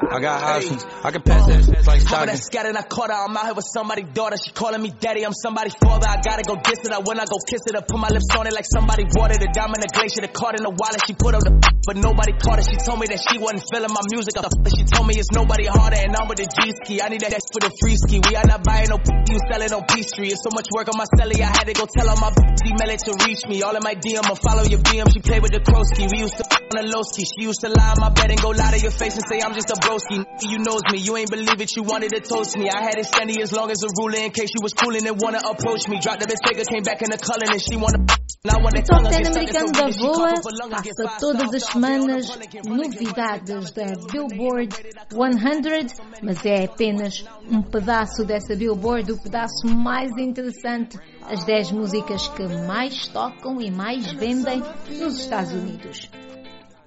I 0.00 0.20
got 0.20 0.42
options. 0.42 0.84
I 1.04 1.10
can 1.12 1.22
pass 1.22 1.44
that 1.46 1.60
like 1.84 2.00
How 2.08 2.24
Stockton. 2.24 2.26
that 2.32 2.38
scattered, 2.40 2.76
I 2.76 2.82
caught 2.82 3.12
her. 3.12 3.20
I'm 3.20 3.36
out 3.36 3.44
here 3.44 3.54
with 3.54 3.68
somebody's 3.68 4.08
daughter. 4.16 4.36
She 4.40 4.50
calling 4.52 4.80
me 4.80 4.90
daddy. 4.96 5.24
I'm 5.24 5.36
somebody's 5.36 5.76
father. 5.76 6.08
I 6.08 6.16
gotta 6.24 6.42
go 6.42 6.56
diss 6.56 6.80
it. 6.80 6.92
I 6.92 7.04
when 7.04 7.20
I 7.20 7.28
go 7.28 7.36
kiss 7.44 7.60
it. 7.68 7.76
I 7.76 7.84
put 7.84 8.00
my 8.00 8.08
lips 8.08 8.32
on 8.32 8.46
it 8.48 8.54
like 8.56 8.64
somebody 8.64 9.04
watered 9.12 9.44
it. 9.44 9.52
Diamond 9.52 9.84
the 9.84 9.90
glacier, 9.92 10.24
the 10.24 10.32
card 10.32 10.56
in 10.56 10.64
the 10.64 10.72
wallet. 10.72 11.04
She 11.04 11.12
put 11.12 11.36
up 11.36 11.44
the 11.44 11.52
but 11.86 11.96
nobody 11.96 12.32
caught 12.32 12.58
it. 12.58 12.66
She 12.70 12.76
told 12.80 13.00
me 13.00 13.12
that 13.12 13.20
she 13.20 13.36
wasn't 13.36 13.64
feeling 13.68 13.92
my 13.92 14.04
music. 14.08 14.32
The 14.32 14.48
She 14.80 14.84
told 14.88 15.04
me 15.04 15.18
it's 15.20 15.32
nobody 15.34 15.66
harder 15.66 16.00
and 16.00 16.16
I'm 16.16 16.28
with 16.30 16.40
the 16.40 16.48
G 16.48 16.72
ski. 16.80 17.02
I 17.02 17.12
need 17.12 17.20
that 17.20 17.36
for 17.52 17.60
the 17.60 17.72
free 17.82 17.96
ski. 18.00 18.24
We 18.24 18.32
are 18.36 18.48
not 18.48 18.64
buying 18.64 18.88
no 18.88 18.96
you 19.02 19.38
sell 19.50 19.60
it 19.60 19.72
on 19.72 19.84
Peachtree. 19.84 20.32
It's 20.32 20.40
so 20.40 20.50
much 20.54 20.70
work 20.72 20.88
on 20.88 20.96
my 20.96 21.06
celly. 21.18 21.42
I 21.44 21.50
had 21.50 21.68
to 21.68 21.74
go 21.74 21.84
tell 21.84 22.08
all 22.08 22.18
my 22.18 22.32
email 22.64 22.90
it 22.90 23.02
to 23.04 23.12
reach 23.26 23.44
me. 23.46 23.62
All 23.62 23.76
in 23.76 23.82
my 23.84 23.94
DM, 23.94 24.24
I 24.24 24.34
follow 24.38 24.64
your 24.64 24.80
BM. 24.80 25.12
She 25.12 25.20
played 25.20 25.42
with 25.42 25.52
the 25.52 25.60
Krosky. 25.60 26.08
We 26.08 26.24
used 26.24 26.38
to 26.38 26.44
on 26.70 26.86
the 26.86 26.86
low 26.86 27.02
ski. 27.02 27.26
She 27.26 27.42
used 27.46 27.60
to 27.66 27.68
lie 27.68 27.90
on 27.90 28.00
my 28.00 28.10
bed 28.10 28.30
and 28.30 28.38
go 28.40 28.50
lie 28.54 28.70
to 28.70 28.78
your 28.78 28.94
face 28.94 29.18
and 29.18 29.26
say 29.26 29.42
I'm 29.42 29.54
just 29.54 29.70
a 29.70 29.78
broski. 29.90 30.24
You 30.42 30.58
knows 30.58 30.82
me. 30.92 30.98
You 30.98 31.16
ain't 31.16 31.30
believe 31.30 31.60
it. 31.60 31.76
You 31.76 31.82
wanted 31.82 32.10
to 32.10 32.20
toast 32.20 32.56
me. 32.56 32.70
I 32.70 32.82
had 32.82 32.98
it 32.98 33.06
steady 33.06 33.42
as 33.42 33.52
long 33.52 33.70
as 33.70 33.82
a 33.82 33.88
ruler 33.98 34.24
in 34.24 34.30
case 34.30 34.50
you 34.54 34.62
was 34.62 34.72
coolin' 34.72 35.06
and 35.06 35.20
wanna 35.20 35.40
approach 35.42 35.88
me. 35.88 36.00
Dropped 36.00 36.20
the 36.20 36.36
came 36.70 36.82
back 36.82 37.02
in 37.02 37.10
the 37.10 37.18
color 37.18 37.50
and 37.50 37.60
she 37.60 37.76
wanna 37.76 38.06
Top 38.42 39.02
10 39.04 39.26
americano 39.26 39.70
da 39.70 39.90
VOA 39.90 40.32
passa 40.70 41.18
todas 41.20 41.52
as 41.52 41.62
semanas 41.62 42.26
novidades 42.64 43.70
da 43.72 43.84
Billboard 44.10 44.74
100, 45.10 45.94
mas 46.22 46.46
é 46.46 46.64
apenas 46.64 47.22
um 47.50 47.60
pedaço 47.60 48.24
dessa 48.24 48.56
Billboard, 48.56 49.12
o 49.12 49.22
pedaço 49.22 49.66
mais 49.66 50.10
interessante, 50.16 50.98
as 51.28 51.44
10 51.44 51.72
músicas 51.72 52.28
que 52.28 52.46
mais 52.66 53.08
tocam 53.08 53.60
e 53.60 53.70
mais 53.70 54.10
vendem 54.12 54.62
nos 54.98 55.20
Estados 55.20 55.52
Unidos. 55.52 56.08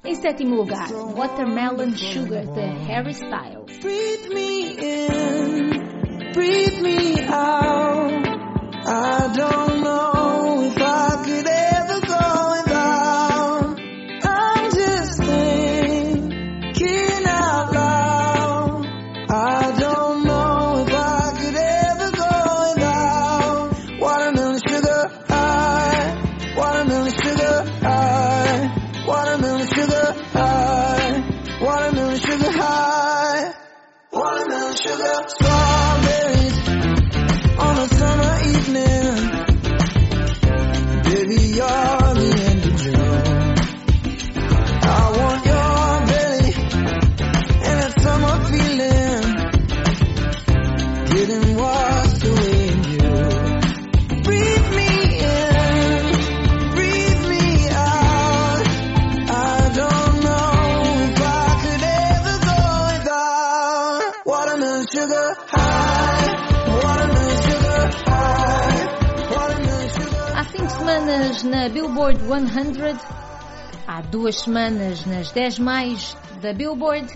Em 0.05 0.15
sétimo 0.15 0.55
lugar, 0.55 0.89
Watermelon 0.91 1.95
Sugar 1.95 2.45
de 2.45 2.87
Harry 2.87 3.13
Styles. 3.13 3.79
Breathe 3.79 4.33
me 4.33 4.75
in, 4.77 6.31
breathe 6.33 6.81
me 6.81 7.21
out. 7.29 7.62
Semanas 70.93 71.43
na 71.43 71.69
Billboard 71.69 72.19
100, 72.19 72.99
há 73.87 74.01
duas 74.01 74.41
semanas 74.41 75.03
nas 75.07 75.31
10 75.31 75.57
mais 75.57 76.15
da 76.39 76.53
Billboard, 76.53 77.11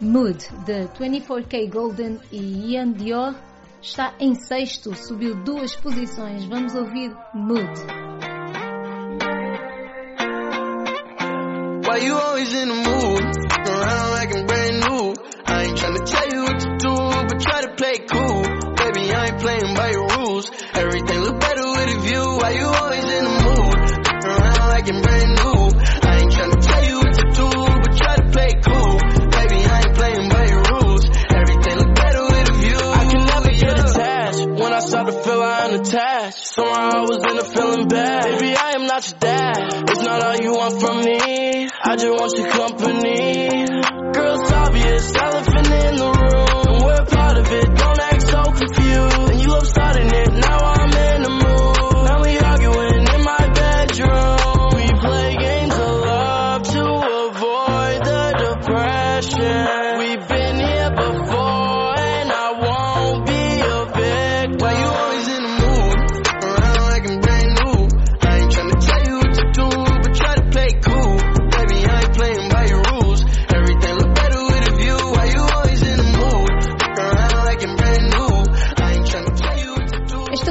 Mood 0.00 0.36
de 0.64 0.88
24K 0.98 1.70
Golden 1.70 2.18
e 2.32 2.72
Ian 2.72 2.90
Dior 2.90 3.34
está 3.80 4.14
em 4.18 4.34
sexto, 4.34 4.96
subiu 4.96 5.36
duas 5.44 5.76
posições. 5.76 6.44
Vamos 6.46 6.74
ouvir 6.74 7.14
Mood. 7.32 7.70
Why 11.86 12.04
you 12.04 12.16
always 12.16 12.52
in 12.52 12.68
the 12.68 12.74
mood? 12.74 13.24
Around 13.68 14.10
like 14.12 14.36
I'm 14.36 14.46
brand 14.46 14.80
new. 14.80 15.14
I 15.46 15.64
ain't 15.66 15.78
tryna 15.78 16.04
tell 16.04 16.28
you 16.34 16.42
what 16.42 16.58
to 16.58 16.76
do, 16.78 16.94
but 17.28 17.40
try 17.40 17.60
to 17.62 17.74
play 17.76 17.98
cool. 18.10 18.69
I 19.20 19.26
ain't 19.26 19.38
playing 19.38 19.74
by 19.74 19.90
your 19.90 20.06
rules. 20.16 20.50
Everything 20.72 21.20
look 21.20 21.40
better 21.40 21.66
with 21.76 21.96
a 21.96 22.00
view. 22.00 22.24
Why 22.40 22.50
you 22.56 22.64
always 22.64 23.04
in 23.04 23.24
the 23.28 23.36
mood? 23.44 23.76
Around 24.24 24.68
like 24.72 24.88
I'm 24.88 25.02
brand 25.04 25.30
new. 25.36 25.60
I 26.08 26.12
ain't 26.20 26.32
tryna 26.32 26.58
tell 26.64 26.84
you 26.88 26.96
what 27.04 27.12
to 27.20 27.26
do, 27.36 27.48
but 27.84 27.92
try 28.00 28.16
to 28.16 28.26
play 28.32 28.50
cool. 28.64 28.96
Baby, 29.36 29.58
I 29.60 29.76
ain't 29.84 29.94
playing 30.00 30.28
by 30.32 30.44
your 30.48 30.62
rules. 30.72 31.04
Everything 31.36 31.74
look 31.84 31.92
better 32.00 32.22
with 32.32 32.48
a 32.48 32.56
view. 32.64 32.80
I 32.80 33.04
can 33.12 33.22
never 33.28 33.52
get 33.60 33.76
attached. 33.84 34.40
When 34.40 34.72
I 34.72 34.80
start 34.80 35.06
to 35.08 35.12
feel 35.12 35.42
I 35.42 35.66
am 35.68 35.74
attached. 35.80 36.46
Somehow 36.56 36.90
I 36.90 37.00
was 37.04 37.20
in 37.20 37.36
a 37.38 37.44
feeling 37.44 37.88
bad. 37.88 38.24
Baby, 38.24 38.56
I 38.56 38.70
am 38.72 38.86
not 38.86 39.04
your 39.04 39.18
dad. 39.20 39.84
It's 39.90 40.00
not 40.02 40.24
all 40.24 40.36
you 40.36 40.52
want 40.54 40.80
from 40.80 40.96
me. 41.04 41.68
I 41.84 41.96
just 41.96 42.08
want 42.08 42.32
your 42.38 42.48
company. 42.48 43.68
Girl, 44.16 44.40
it's 44.40 44.52
obvious. 44.52 45.12
Elephant 45.14 45.66
in 45.68 45.94
the 46.00 46.08
room. 46.08 46.80
We're 46.88 47.04
part 47.04 47.36
of 47.36 47.52
it. 47.52 47.66
Don't 47.76 48.00
act 48.00 48.09
starting 49.64 50.08
it. 50.08 50.32
Now 50.32 50.58
I'm 50.58 50.92
in 50.92 51.22
the 51.22 51.30
mood. 51.30 51.49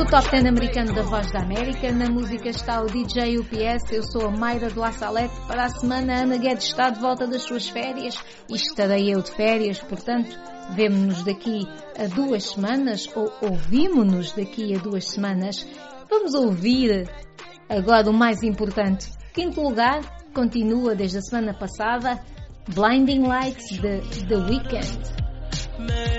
Top 0.09 0.27
10 0.31 0.47
americano 0.47 0.91
da 0.95 1.03
Voz 1.03 1.31
da 1.31 1.41
América. 1.41 1.91
Na 1.91 2.09
música 2.09 2.49
está 2.49 2.81
o 2.81 2.87
DJ 2.87 3.37
UPS. 3.37 3.91
Eu 3.91 4.01
sou 4.01 4.25
a 4.25 4.31
Mayra 4.31 4.67
do 4.71 4.79
La 4.79 4.91
Salete. 4.91 5.39
Para 5.47 5.65
a 5.65 5.69
semana, 5.69 6.15
a 6.15 6.23
Ana 6.23 6.37
Guedes 6.37 6.63
está 6.63 6.89
de 6.89 6.99
volta 6.99 7.27
das 7.27 7.43
suas 7.43 7.69
férias 7.69 8.15
e 8.49 8.55
estarei 8.55 9.13
eu 9.13 9.21
de 9.21 9.29
férias. 9.29 9.77
Portanto, 9.77 10.35
vemo-nos 10.71 11.21
daqui 11.23 11.67
a 11.95 12.07
duas 12.07 12.43
semanas 12.43 13.07
ou 13.15 13.31
ouvimos-nos 13.39 14.31
daqui 14.31 14.75
a 14.75 14.79
duas 14.79 15.05
semanas. 15.05 15.67
Vamos 16.09 16.33
ouvir 16.33 17.07
agora 17.69 18.09
o 18.09 18.13
mais 18.13 18.41
importante. 18.41 19.11
Quinto 19.31 19.61
lugar, 19.61 20.01
continua 20.33 20.95
desde 20.95 21.19
a 21.19 21.21
semana 21.21 21.53
passada. 21.53 22.19
Blinding 22.67 23.27
Lights 23.27 23.79
de 23.79 24.01
The 24.27 24.37
Weeknd. 24.37 26.18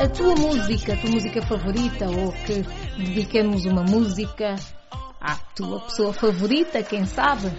A 0.00 0.08
tua 0.08 0.34
música, 0.34 0.94
a 0.94 0.96
tua 0.96 1.10
música 1.10 1.40
favorita, 1.42 2.10
ou 2.10 2.32
que 2.32 2.64
dediquemos 2.96 3.64
uma 3.64 3.82
música 3.82 4.56
à 5.20 5.36
tua 5.54 5.78
pessoa 5.80 6.12
favorita, 6.12 6.82
quem 6.82 7.04
sabe? 7.04 7.52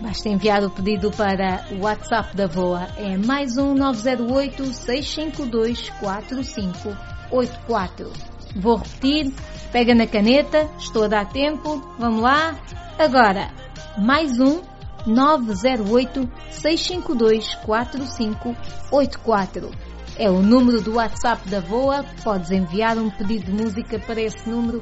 Basta 0.00 0.28
enviar 0.28 0.62
o 0.62 0.70
pedido 0.70 1.10
para 1.10 1.66
o 1.72 1.80
WhatsApp 1.82 2.36
da 2.36 2.46
VOA. 2.46 2.86
É 2.96 3.16
mais 3.16 3.58
um 3.58 3.74
908 3.74 4.66
652 4.66 5.90
4584. 5.98 8.12
Vou 8.54 8.76
repetir. 8.76 9.32
Pega 9.72 9.96
na 9.96 10.06
caneta. 10.06 10.70
Estou 10.78 11.02
a 11.04 11.08
dar 11.08 11.28
tempo. 11.28 11.82
Vamos 11.98 12.22
lá. 12.22 12.56
Agora. 12.96 13.50
mais 13.98 14.38
um 14.38 14.62
908 15.08 16.28
652 16.50 17.54
4584. 17.64 19.70
É 20.18 20.30
o 20.30 20.42
número 20.42 20.80
do 20.80 20.96
WhatsApp 20.96 21.48
da 21.48 21.60
VOA. 21.60 22.04
Podes 22.24 22.50
enviar 22.50 22.98
um 22.98 23.08
pedido 23.10 23.46
de 23.46 23.52
música 23.52 24.00
para 24.00 24.20
esse 24.20 24.48
número. 24.48 24.80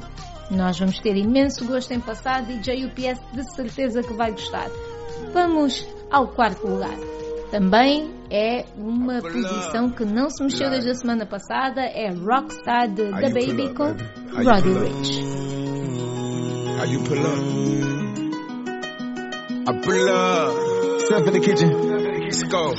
Nós 0.49 0.79
vamos 0.79 0.97
ter 0.99 1.15
imenso 1.15 1.63
gosto 1.65 1.93
em 1.93 1.99
passar. 1.99 2.41
DJ 2.43 2.85
UPS 2.85 3.19
de 3.33 3.55
certeza 3.55 4.01
que 4.01 4.13
vai 4.13 4.31
gostar. 4.31 4.69
Vamos 5.33 5.87
ao 6.11 6.29
quarto 6.29 6.65
lugar. 6.67 6.97
Também 7.51 8.11
é 8.29 8.65
uma 8.75 9.21
posição 9.21 9.89
que 9.89 10.03
não 10.03 10.29
se 10.29 10.43
mexeu 10.43 10.69
desde 10.69 10.89
a 10.89 10.95
semana 10.95 11.25
passada. 11.25 11.81
É 11.81 12.09
Rockstar 12.09 12.89
de 12.89 13.09
The 13.11 13.29
Baby 13.29 13.73
com 13.73 13.95
Roddy 14.43 14.73
Rich. 14.73 15.21
How 16.77 16.85
you 16.85 17.01
pull 17.03 17.19
up? 17.19 18.06
I 19.67 19.73
pull 19.83 20.09
up. 20.09 21.01
Step 21.07 21.27
in 21.27 21.33
the 21.33 21.43
kitchen. 21.43 21.67
Let's 22.23 22.43
go. 22.43 22.71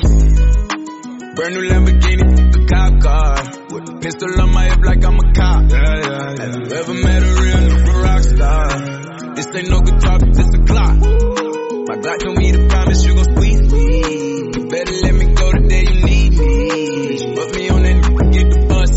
Brand 1.36 1.52
new 1.52 1.68
Lamborghini, 1.68 2.24
a 2.48 2.60
cop 2.64 3.00
car. 3.04 3.36
With 3.68 3.92
a 3.92 3.98
pistol 4.00 4.40
on 4.40 4.54
my 4.54 4.64
hip 4.64 4.80
like 4.80 5.04
I'm 5.04 5.20
a 5.20 5.32
cop. 5.36 5.68
Yeah, 5.68 5.84
yeah, 5.84 6.32
yeah. 6.32 6.48
Have 6.48 6.56
you 6.56 6.72
ever 6.72 6.94
met 6.94 7.22
a 7.22 7.30
real 7.44 7.60
nigga 7.68 7.92
rock 7.92 8.22
star? 8.24 9.34
This 9.36 9.54
ain't 9.54 9.68
no 9.68 9.80
guitar, 9.80 10.18
this 10.32 10.48
a 10.48 10.64
clock. 10.64 10.96
My 10.96 11.96
Glock 12.00 12.18
told 12.24 12.38
me 12.38 12.52
to 12.52 12.68
promise 12.68 13.04
you 13.04 13.14
gon' 13.16 13.36
squeeze 13.36 13.70
me. 13.70 14.48
You 14.56 14.68
better 14.72 14.96
let 15.04 15.14
me 15.14 15.26
go 15.34 15.52
the 15.52 15.68
day 15.68 15.84
you 15.92 16.00
need 16.08 16.32
me. 16.40 17.34
Put 17.36 17.54
me 17.54 17.68
on 17.68 17.82
that 17.82 17.98
get 18.32 18.48
the 18.48 18.64
bus. 18.64 18.92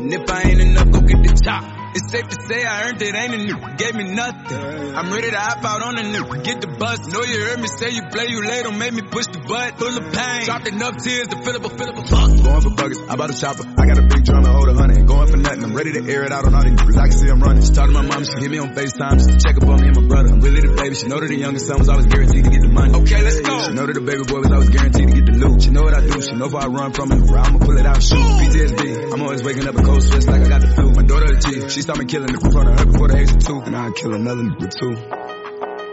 And 0.00 0.14
if 0.14 0.30
I 0.30 0.48
ain't 0.48 0.60
enough, 0.62 0.90
go 0.92 1.00
get 1.00 1.20
the 1.20 1.40
chop. 1.44 1.75
It's 1.96 2.12
safe 2.12 2.28
to 2.28 2.36
say 2.46 2.62
I 2.62 2.88
earned 2.88 3.00
it, 3.00 3.14
ain't 3.14 3.32
a 3.32 3.38
new, 3.38 3.56
gave 3.78 3.94
me 3.94 4.04
nothing. 4.04 4.94
I'm 4.94 5.10
ready 5.10 5.30
to 5.30 5.38
hop 5.38 5.64
out 5.64 5.80
on 5.80 5.96
a 5.96 6.02
new, 6.02 6.42
get 6.42 6.60
the 6.60 6.66
bus. 6.66 7.08
Know 7.08 7.22
you 7.22 7.40
heard 7.40 7.58
me 7.58 7.68
say 7.68 7.88
you 7.88 8.02
play, 8.12 8.26
you 8.28 8.44
late, 8.44 8.64
don't 8.64 8.76
make 8.76 8.92
me 8.92 9.00
push 9.00 9.28
the 9.28 9.38
butt. 9.40 9.78
Full 9.78 9.96
of 9.96 10.12
pain, 10.12 10.44
dropped 10.44 10.68
enough 10.68 11.02
tears 11.02 11.28
to 11.28 11.40
fill 11.40 11.56
up 11.56 11.64
a, 11.64 11.70
fill 11.70 11.88
up 11.88 11.96
a 11.96 12.06
fuck. 12.06 12.28
Going 12.44 12.60
for 12.60 12.70
buggers, 12.76 13.00
I 13.08 13.16
bought 13.16 13.30
a 13.30 13.40
chopper. 13.40 13.64
I 13.78 13.86
got 13.86 13.96
a 13.96 14.05
drum 14.26 14.44
hold 14.44 14.68
a 14.68 14.74
hundred. 14.74 15.06
Going 15.06 15.28
for 15.30 15.36
nothing, 15.38 15.64
I'm 15.64 15.74
ready 15.74 15.92
to 15.94 16.02
air 16.10 16.24
it 16.24 16.32
out 16.32 16.44
on 16.44 16.54
all 16.54 16.62
these 16.62 16.74
niggas. 16.74 16.98
I 16.98 17.08
can 17.08 17.16
see 17.16 17.28
I'm 17.30 17.40
running. 17.40 17.62
She 17.62 17.72
talked 17.72 17.94
to 17.94 17.94
my 17.94 18.02
mom, 18.02 18.24
she 18.26 18.34
hit 18.42 18.50
me 18.50 18.58
on 18.58 18.74
FaceTime 18.74 19.22
just 19.22 19.30
to 19.30 19.38
check 19.38 19.56
up 19.56 19.68
on 19.68 19.80
me 19.80 19.86
and 19.88 19.96
my 19.96 20.06
brother. 20.06 20.34
I'm 20.34 20.40
really 20.40 20.60
the 20.60 20.74
baby, 20.74 20.94
she 20.98 21.06
know 21.06 21.20
that 21.20 21.30
the 21.30 21.38
youngest 21.38 21.66
son 21.66 21.78
was 21.78 21.88
always 21.88 22.06
guaranteed 22.06 22.44
to 22.44 22.50
get 22.50 22.60
the 22.60 22.68
money. 22.68 22.92
Okay, 22.92 23.22
let's 23.22 23.40
go. 23.40 23.54
She 23.62 23.72
know 23.72 23.86
that 23.86 23.94
the 23.94 24.02
baby 24.02 24.24
boy 24.26 24.40
was 24.42 24.50
always 24.50 24.70
guaranteed 24.70 25.08
to 25.08 25.14
get 25.14 25.26
the 25.30 25.36
loot. 25.38 25.62
She 25.62 25.70
know 25.70 25.82
what 25.86 25.94
I 25.94 26.02
do, 26.02 26.18
she 26.20 26.34
know 26.34 26.46
if 26.50 26.54
I 26.54 26.66
run 26.66 26.92
from 26.92 27.12
it, 27.14 27.22
I'ma 27.22 27.58
pull 27.62 27.78
it 27.78 27.86
out, 27.86 28.02
shoot. 28.02 28.18
PTSD, 28.18 29.12
I'm 29.14 29.22
always 29.22 29.42
waking 29.46 29.66
up 29.70 29.78
a 29.78 29.82
cold 29.82 30.02
sweats 30.02 30.26
like 30.26 30.42
I 30.42 30.48
got 30.48 30.60
the 30.60 30.70
flu. 30.74 30.90
My 30.90 31.06
daughter 31.06 31.30
the 31.30 31.38
G, 31.38 31.68
she 31.70 31.80
started 31.86 32.08
killing 32.08 32.30
it 32.34 32.42
in 32.42 32.50
front 32.50 32.68
of 32.68 32.78
her 32.78 32.86
before 32.86 33.08
the 33.08 33.16
age 33.22 33.30
of 33.30 33.38
two. 33.38 33.62
And 33.62 33.76
I'd 33.76 33.94
kill 33.94 34.14
another 34.14 34.42
nigga 34.42 34.68
too. 34.74 34.94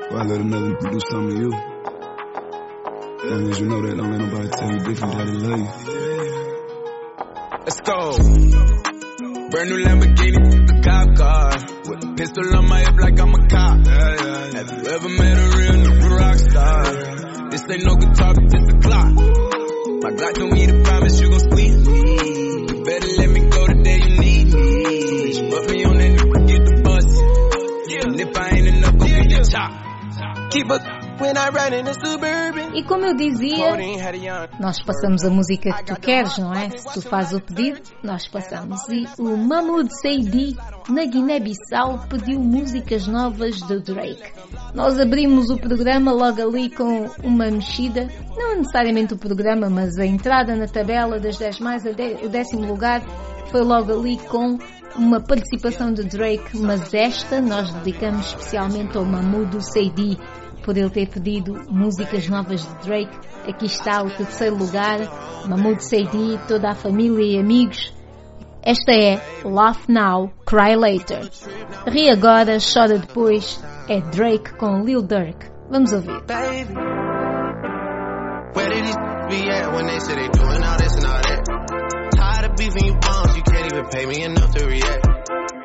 Or 0.10 0.17
I 0.17 0.24
let 0.26 0.41
another 0.41 0.74
nigga 0.74 0.91
do 0.91 1.00
something 1.06 1.38
to 1.38 1.41
you. 1.46 1.54
As 3.24 3.32
long 3.32 3.52
as 3.52 3.60
you 3.60 3.65
know 3.67 3.82
that, 3.86 3.96
don't 3.96 4.12
let 4.12 4.19
nobody 4.19 4.50
tell 4.50 4.72
you 4.74 4.80
different, 4.84 5.13
daddy 5.13 5.32
love 5.32 5.60
you. 5.60 6.03
Let's 7.65 7.80
go. 7.80 8.17
Brand 9.49 9.69
new 9.69 9.80
Lamborghini, 9.86 10.69
a 10.69 10.82
cop 10.82 11.15
car. 11.15 11.52
With 11.88 12.04
a 12.04 12.13
pistol 12.17 12.56
on 12.58 12.67
my 12.67 12.80
hip 12.80 12.95
like 12.99 13.17
I'm 13.17 13.34
a 13.34 13.47
cop. 13.47 13.88
Have 13.88 14.69
you 14.69 14.88
ever 14.91 15.08
met 15.10 15.38
a 15.38 15.58
real 15.58 15.71
nigga 15.71 16.19
rock 16.19 16.38
star? 16.39 17.49
This 17.52 17.63
ain't 17.69 17.86
no 17.86 17.95
guitar, 17.95 18.34
but 18.34 18.49
this 18.52 18.67
a 18.67 18.78
clock. 18.80 19.13
My 19.15 20.12
Glock 20.12 20.34
told 20.34 20.52
me 20.52 20.65
to 20.67 20.84
promise 20.84 21.21
you 21.21 21.30
gon' 21.30 21.39
squeeze 21.39 21.88
me. 21.88 22.65
You 22.67 22.84
better 22.84 23.08
let 23.08 23.30
me 23.30 23.42
E 32.76 32.84
como 32.84 33.06
eu 33.06 33.15
dizia, 33.15 33.76
nós 34.60 34.82
passamos 34.82 35.24
a 35.24 35.30
música 35.30 35.72
que 35.74 35.86
tu 35.86 36.00
queres, 36.00 36.38
não 36.38 36.54
é? 36.54 36.69
Se 36.69 36.93
tu 36.93 37.02
fazes 37.02 37.34
o 37.34 37.41
pedido, 37.41 37.82
nós 38.04 38.28
passamos. 38.28 38.80
E 38.89 39.06
o 39.19 39.36
Mahmoud 39.38 39.89
Saidi, 40.02 40.56
na 40.89 41.06
Guiné-Bissau, 41.06 42.06
pediu 42.10 42.39
músicas 42.39 43.08
novas 43.08 43.60
do 43.62 43.82
Drake. 43.82 44.32
Nós 44.74 45.00
abrimos 45.00 45.50
o 45.50 45.58
programa 45.58 46.12
logo 46.12 46.41
ali 46.41 46.69
com 46.69 47.10
uma 47.24 47.50
mexida, 47.50 48.08
não 48.36 48.58
necessariamente 48.58 49.13
o 49.13 49.17
programa, 49.17 49.69
mas 49.69 49.98
a 49.98 50.06
entrada 50.06 50.56
na 50.56 50.67
tabela 50.67 51.19
das 51.19 51.38
10 51.38 51.60
mais, 51.60 51.84
o 51.86 52.30
décimo 52.30 52.65
lugar, 52.65 53.02
foi 53.50 53.62
logo 53.62 53.91
ali 53.93 54.17
com 54.17 54.58
uma 54.96 55.19
participação 55.19 55.91
de 55.91 56.04
Drake, 56.04 56.58
mas 56.58 56.93
esta 56.93 57.41
nós 57.41 57.72
dedicamos 57.74 58.28
especialmente 58.28 58.98
ao 58.98 59.06
Mahmoud 59.06 59.60
Saidi 59.63 60.17
por 60.63 60.78
ele 60.78 60.89
ter 60.89 61.08
pedido 61.08 61.54
músicas 61.69 62.28
novas 62.28 62.62
de 62.62 62.76
Drake. 62.88 63.17
Aqui 63.47 63.65
está 63.65 64.02
o 64.02 64.10
terceiro 64.10 64.56
lugar, 64.56 64.99
Mahmoud 65.47 65.84
Saidi, 65.84 66.39
toda 66.47 66.71
a 66.71 66.76
família 66.76 67.23
e 67.23 67.39
amigos. 67.39 67.93
Esta 68.63 68.93
é 68.93 69.21
Laugh 69.43 69.89
Now, 69.89 70.32
Cry 70.45 70.76
Later. 70.76 71.30
Ri 71.86 72.10
agora, 72.10 72.58
chora 72.60 72.97
depois. 72.97 73.62
É 73.89 73.99
Drake 73.99 74.54
com 74.58 74.84
Lil 74.84 75.02
Durk. 75.02 75.52
Vamos 75.69 75.91
ouvir. 75.91 76.21
Baby. 76.26 76.73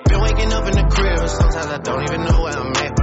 Been 0.08 0.20
waking 0.20 0.52
up 0.52 0.66
in 0.66 0.72
the 0.72 0.88
crib 0.90 1.28
sometimes 1.28 1.66
I 1.66 1.78
don't 1.78 2.02
even 2.02 2.24
know 2.24 2.42
where 2.42 2.56
I'm 2.56 2.72
at. 2.72 2.97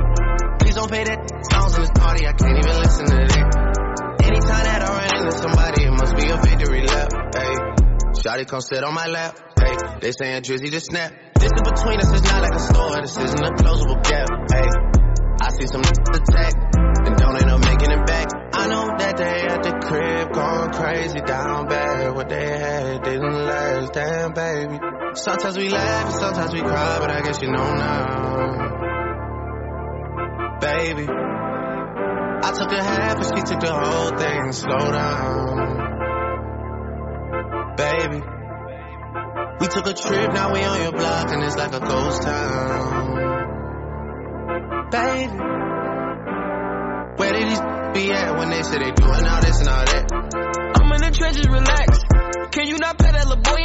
Don't 0.86 0.94
pay 0.94 1.04
that 1.04 1.18
songs 1.50 1.74
in 1.74 1.82
this 1.82 1.90
party, 1.98 2.30
I 2.30 2.34
can't 2.38 2.62
even 2.62 2.78
listen 2.78 3.10
to 3.10 3.18
that. 3.18 4.22
Anytime 4.22 4.64
that 4.70 4.86
I 4.86 4.90
run 4.94 5.10
into 5.18 5.34
somebody, 5.34 5.82
it 5.82 5.90
must 5.98 6.14
be 6.14 6.30
a 6.30 6.38
victory 6.38 6.86
lap. 6.86 7.10
Hey, 7.34 7.58
Shotty 8.22 8.46
come 8.46 8.62
sit 8.62 8.86
on 8.86 8.94
my 8.94 9.10
lap. 9.10 9.34
Hey, 9.58 9.74
they 9.98 10.14
saying 10.14 10.46
Drizzy 10.46 10.70
just 10.70 10.94
snap. 10.94 11.10
This 11.42 11.50
in 11.58 11.66
between 11.66 11.98
us 12.06 12.14
is 12.14 12.22
not 12.30 12.38
like 12.38 12.54
a 12.54 12.60
store, 12.70 13.02
this 13.02 13.18
isn't 13.18 13.42
a 13.42 13.54
closable 13.58 13.98
gap. 14.06 14.30
Hey, 14.54 14.70
I 15.42 15.50
see 15.58 15.66
some 15.66 15.82
attack, 15.82 16.54
and 16.54 17.18
don't 17.18 17.34
end 17.34 17.50
up 17.50 17.66
making 17.66 17.90
it 17.90 18.06
back. 18.06 18.30
I 18.54 18.70
know 18.70 18.86
that 18.86 19.18
they 19.18 19.42
at 19.42 19.64
the 19.66 19.74
crib 19.90 20.34
going 20.38 20.70
crazy 20.70 21.22
down 21.26 21.66
bad. 21.66 22.14
What 22.14 22.30
they 22.30 22.46
had 22.46 23.02
didn't 23.02 23.34
last, 23.34 23.90
damn 23.94 24.34
baby. 24.38 24.78
Sometimes 25.18 25.58
we 25.58 25.70
laugh 25.70 26.14
sometimes 26.14 26.54
we 26.54 26.62
cry, 26.62 27.00
but 27.02 27.10
I 27.10 27.22
guess 27.26 27.42
you 27.42 27.50
know 27.50 27.74
now 27.74 28.75
baby. 30.60 31.08
I 31.08 32.52
took 32.52 32.72
a 32.72 32.84
half 32.84 33.18
and 33.18 33.26
she 33.26 33.44
took 33.44 33.60
the 33.62 33.74
whole 33.74 34.18
thing. 34.18 34.52
Slow 34.52 34.92
down, 34.92 35.76
baby. 37.78 38.22
We 39.60 39.68
took 39.68 39.88
a 39.88 39.94
trip, 39.94 40.34
now 40.34 40.54
we 40.54 40.64
on 40.64 40.82
your 40.82 40.92
block 40.92 41.32
and 41.32 41.42
it's 41.44 41.56
like 41.56 41.74
a 41.74 41.80
ghost 41.80 42.22
town, 42.22 43.16
baby. 44.92 45.38
Where 47.18 47.32
did 47.34 47.50
these 47.50 47.62
be 47.94 48.12
at 48.12 48.38
when 48.38 48.50
they 48.50 48.62
say 48.64 48.78
they 48.80 48.92
doing 48.92 49.26
all 49.26 49.42
this 49.42 49.60
and 49.62 49.70
all 49.70 49.86
that? 49.86 50.12
I'm 50.14 50.92
in 50.92 51.02
the 51.02 51.12
trenches, 51.12 51.48
relax. 51.48 52.00
Can 52.52 52.68
you 52.68 52.78
not 52.78 52.98
that 53.00 53.14
little 53.14 53.42
boy 53.42 53.65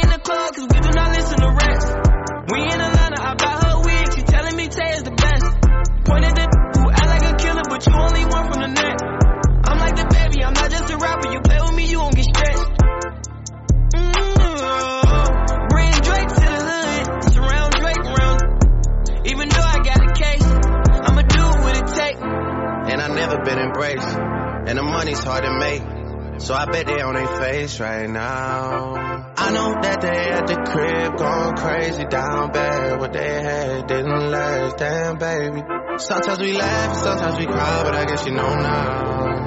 So 26.51 26.57
I 26.57 26.65
bet 26.65 26.85
they 26.85 26.99
on 26.99 27.13
their 27.13 27.27
face 27.39 27.79
right 27.79 28.09
now. 28.09 28.95
I 29.37 29.51
know 29.53 29.73
that 29.83 30.01
they 30.01 30.09
at 30.09 30.47
the 30.47 30.55
crib 30.55 31.15
going 31.15 31.55
crazy 31.55 32.03
down 32.03 32.51
bad. 32.51 32.99
What 32.99 33.13
they 33.13 33.41
had 33.41 33.87
didn't 33.87 34.29
last, 34.29 34.75
damn 34.75 35.17
baby. 35.17 35.63
Sometimes 35.95 36.39
we 36.39 36.51
laugh, 36.51 36.97
sometimes 36.97 37.39
we 37.39 37.45
cry, 37.45 37.83
but 37.85 37.95
I 37.95 38.03
guess 38.03 38.25
you 38.25 38.33
know 38.33 38.53
now. 38.53 39.45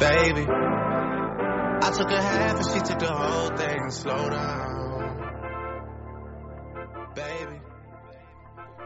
Baby, 0.00 0.44
I 0.44 1.90
took 1.96 2.10
a 2.10 2.20
half 2.20 2.56
and 2.56 2.66
she 2.66 2.80
took 2.80 2.98
the 2.98 3.14
whole 3.14 3.56
thing. 3.56 3.90
Slow 3.90 4.28
down. 4.28 5.20
Baby. 7.14 7.60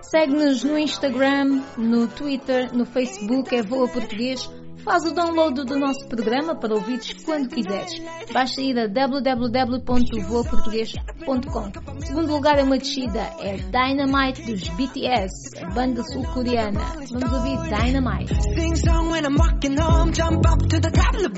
Segue-nos 0.03 0.65
no 0.65 0.77
Instagram, 0.77 1.65
no 1.79 2.07
Twitter, 2.09 2.69
no 2.75 2.85
Facebook, 2.85 3.55
é 3.55 3.63
Voa 3.63 3.89
Português. 3.89 4.60
Faz 4.85 5.05
o 5.05 5.15
download 5.15 5.65
do 5.65 5.79
nosso 5.79 6.07
programa 6.09 6.55
para 6.55 6.75
ouvires 6.75 7.15
quando 7.25 7.49
quiseres. 7.49 8.01
Basta 8.33 8.61
ir 8.63 8.79
a 8.79 8.87
www.voaportuguês.com. 8.87 11.73
Segundo 12.01 12.33
lugar 12.33 12.59
é 12.59 12.63
uma 12.63 12.79
descida, 12.79 13.21
é 13.41 13.57
Dynamite 13.57 14.43
dos 14.43 14.69
BTS, 14.71 15.63
a 15.63 15.69
banda 15.71 16.03
sul-coreana. 16.03 16.81
Vamos 17.13 17.33
ouvir 17.33 17.59
Dynamite. 17.69 18.35
Sing 18.55 18.75
song 18.77 19.11
when 19.11 19.25
I'm 19.25 19.37
walking 19.37 19.77
home, 19.79 20.13
jump 20.13 20.47
up 20.49 20.67
to 20.69 20.81
the 20.81 20.91
top 20.91 21.15
of 21.15 21.23
the. 21.23 21.31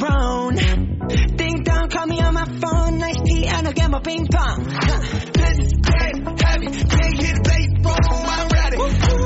Ding 1.36 1.62
dong, 1.64 1.88
call 1.88 2.06
me 2.06 2.22
on 2.22 2.34
my 2.34 2.44
phone, 2.60 2.98
nice 2.98 3.20
tea 3.24 3.46
and 3.46 3.66
I 3.66 3.72
get 3.72 3.90
my 3.90 4.00
ping 4.00 4.28
pong. 4.28 4.64
This 4.64 5.72
heavy, 5.84 6.34
can't 6.36 7.42
I'm 7.84 8.48
ready. 8.48 9.21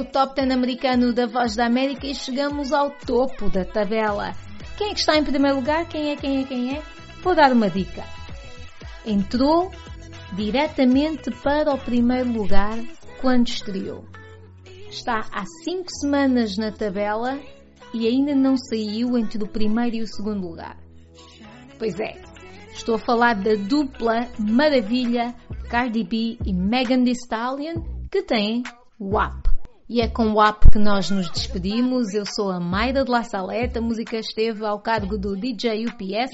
O 0.00 0.04
Top 0.04 0.34
10 0.34 0.50
americano 0.50 1.12
da 1.12 1.26
Voz 1.26 1.54
da 1.54 1.66
América 1.66 2.06
e 2.06 2.14
chegamos 2.14 2.72
ao 2.72 2.90
topo 2.90 3.50
da 3.50 3.66
tabela. 3.66 4.32
Quem 4.78 4.88
é 4.88 4.94
que 4.94 5.00
está 5.00 5.18
em 5.18 5.24
primeiro 5.24 5.58
lugar? 5.58 5.86
Quem 5.86 6.10
é, 6.10 6.16
quem 6.16 6.40
é, 6.40 6.44
quem 6.44 6.76
é? 6.76 6.82
Vou 7.22 7.34
dar 7.34 7.52
uma 7.52 7.68
dica. 7.68 8.02
Entrou 9.04 9.70
diretamente 10.32 11.30
para 11.42 11.74
o 11.74 11.78
primeiro 11.78 12.32
lugar 12.32 12.78
quando 13.20 13.48
estreou. 13.48 14.06
Está 14.88 15.20
há 15.30 15.44
5 15.64 15.84
semanas 15.90 16.56
na 16.56 16.72
tabela 16.72 17.38
e 17.92 18.06
ainda 18.06 18.34
não 18.34 18.56
saiu 18.56 19.18
entre 19.18 19.44
o 19.44 19.48
primeiro 19.48 19.96
e 19.96 20.02
o 20.02 20.06
segundo 20.06 20.48
lugar. 20.48 20.78
Pois 21.78 22.00
é, 22.00 22.18
estou 22.72 22.94
a 22.94 22.98
falar 22.98 23.34
da 23.34 23.54
dupla 23.54 24.28
maravilha 24.38 25.34
Cardi 25.68 26.04
B 26.04 26.38
e 26.46 26.54
Megan 26.54 27.04
Thee 27.04 27.12
Stallion 27.12 28.08
que 28.10 28.22
têm 28.22 28.62
WAP. 28.98 29.49
E 29.90 30.00
é 30.00 30.06
com 30.06 30.34
WAP 30.34 30.70
que 30.70 30.78
nós 30.78 31.10
nos 31.10 31.28
despedimos. 31.28 32.14
Eu 32.14 32.24
sou 32.24 32.48
a 32.48 32.60
Mayra 32.60 33.02
de 33.02 33.10
La 33.10 33.24
Saleta, 33.24 33.80
a 33.80 33.82
música 33.82 34.16
esteve 34.18 34.64
ao 34.64 34.78
cargo 34.78 35.18
do 35.18 35.34
DJ 35.34 35.84
UPS. 35.84 36.30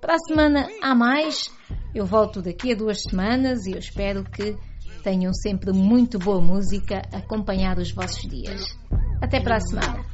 Para 0.00 0.14
a 0.14 0.18
semana 0.18 0.68
há 0.80 0.94
mais. 0.94 1.50
Eu 1.92 2.06
volto 2.06 2.40
daqui 2.40 2.70
a 2.70 2.76
duas 2.76 3.02
semanas 3.02 3.66
e 3.66 3.72
eu 3.72 3.78
espero 3.80 4.22
que 4.22 4.56
tenham 5.02 5.34
sempre 5.34 5.72
muito 5.72 6.16
boa 6.16 6.40
música 6.40 7.02
a 7.12 7.18
acompanhar 7.18 7.76
os 7.76 7.90
vossos 7.90 8.22
dias. 8.22 8.78
Até 9.20 9.40
para 9.40 9.56
a 9.56 9.60
semana. 9.60 10.04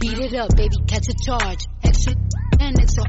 Beat 0.00 0.18
it 0.18 0.36
up, 0.36 0.56
baby, 0.56 0.76
catch 0.88 1.08
a 1.08 1.24
charge. 1.24 1.64
And 2.60 2.74
extra. 2.80 3.04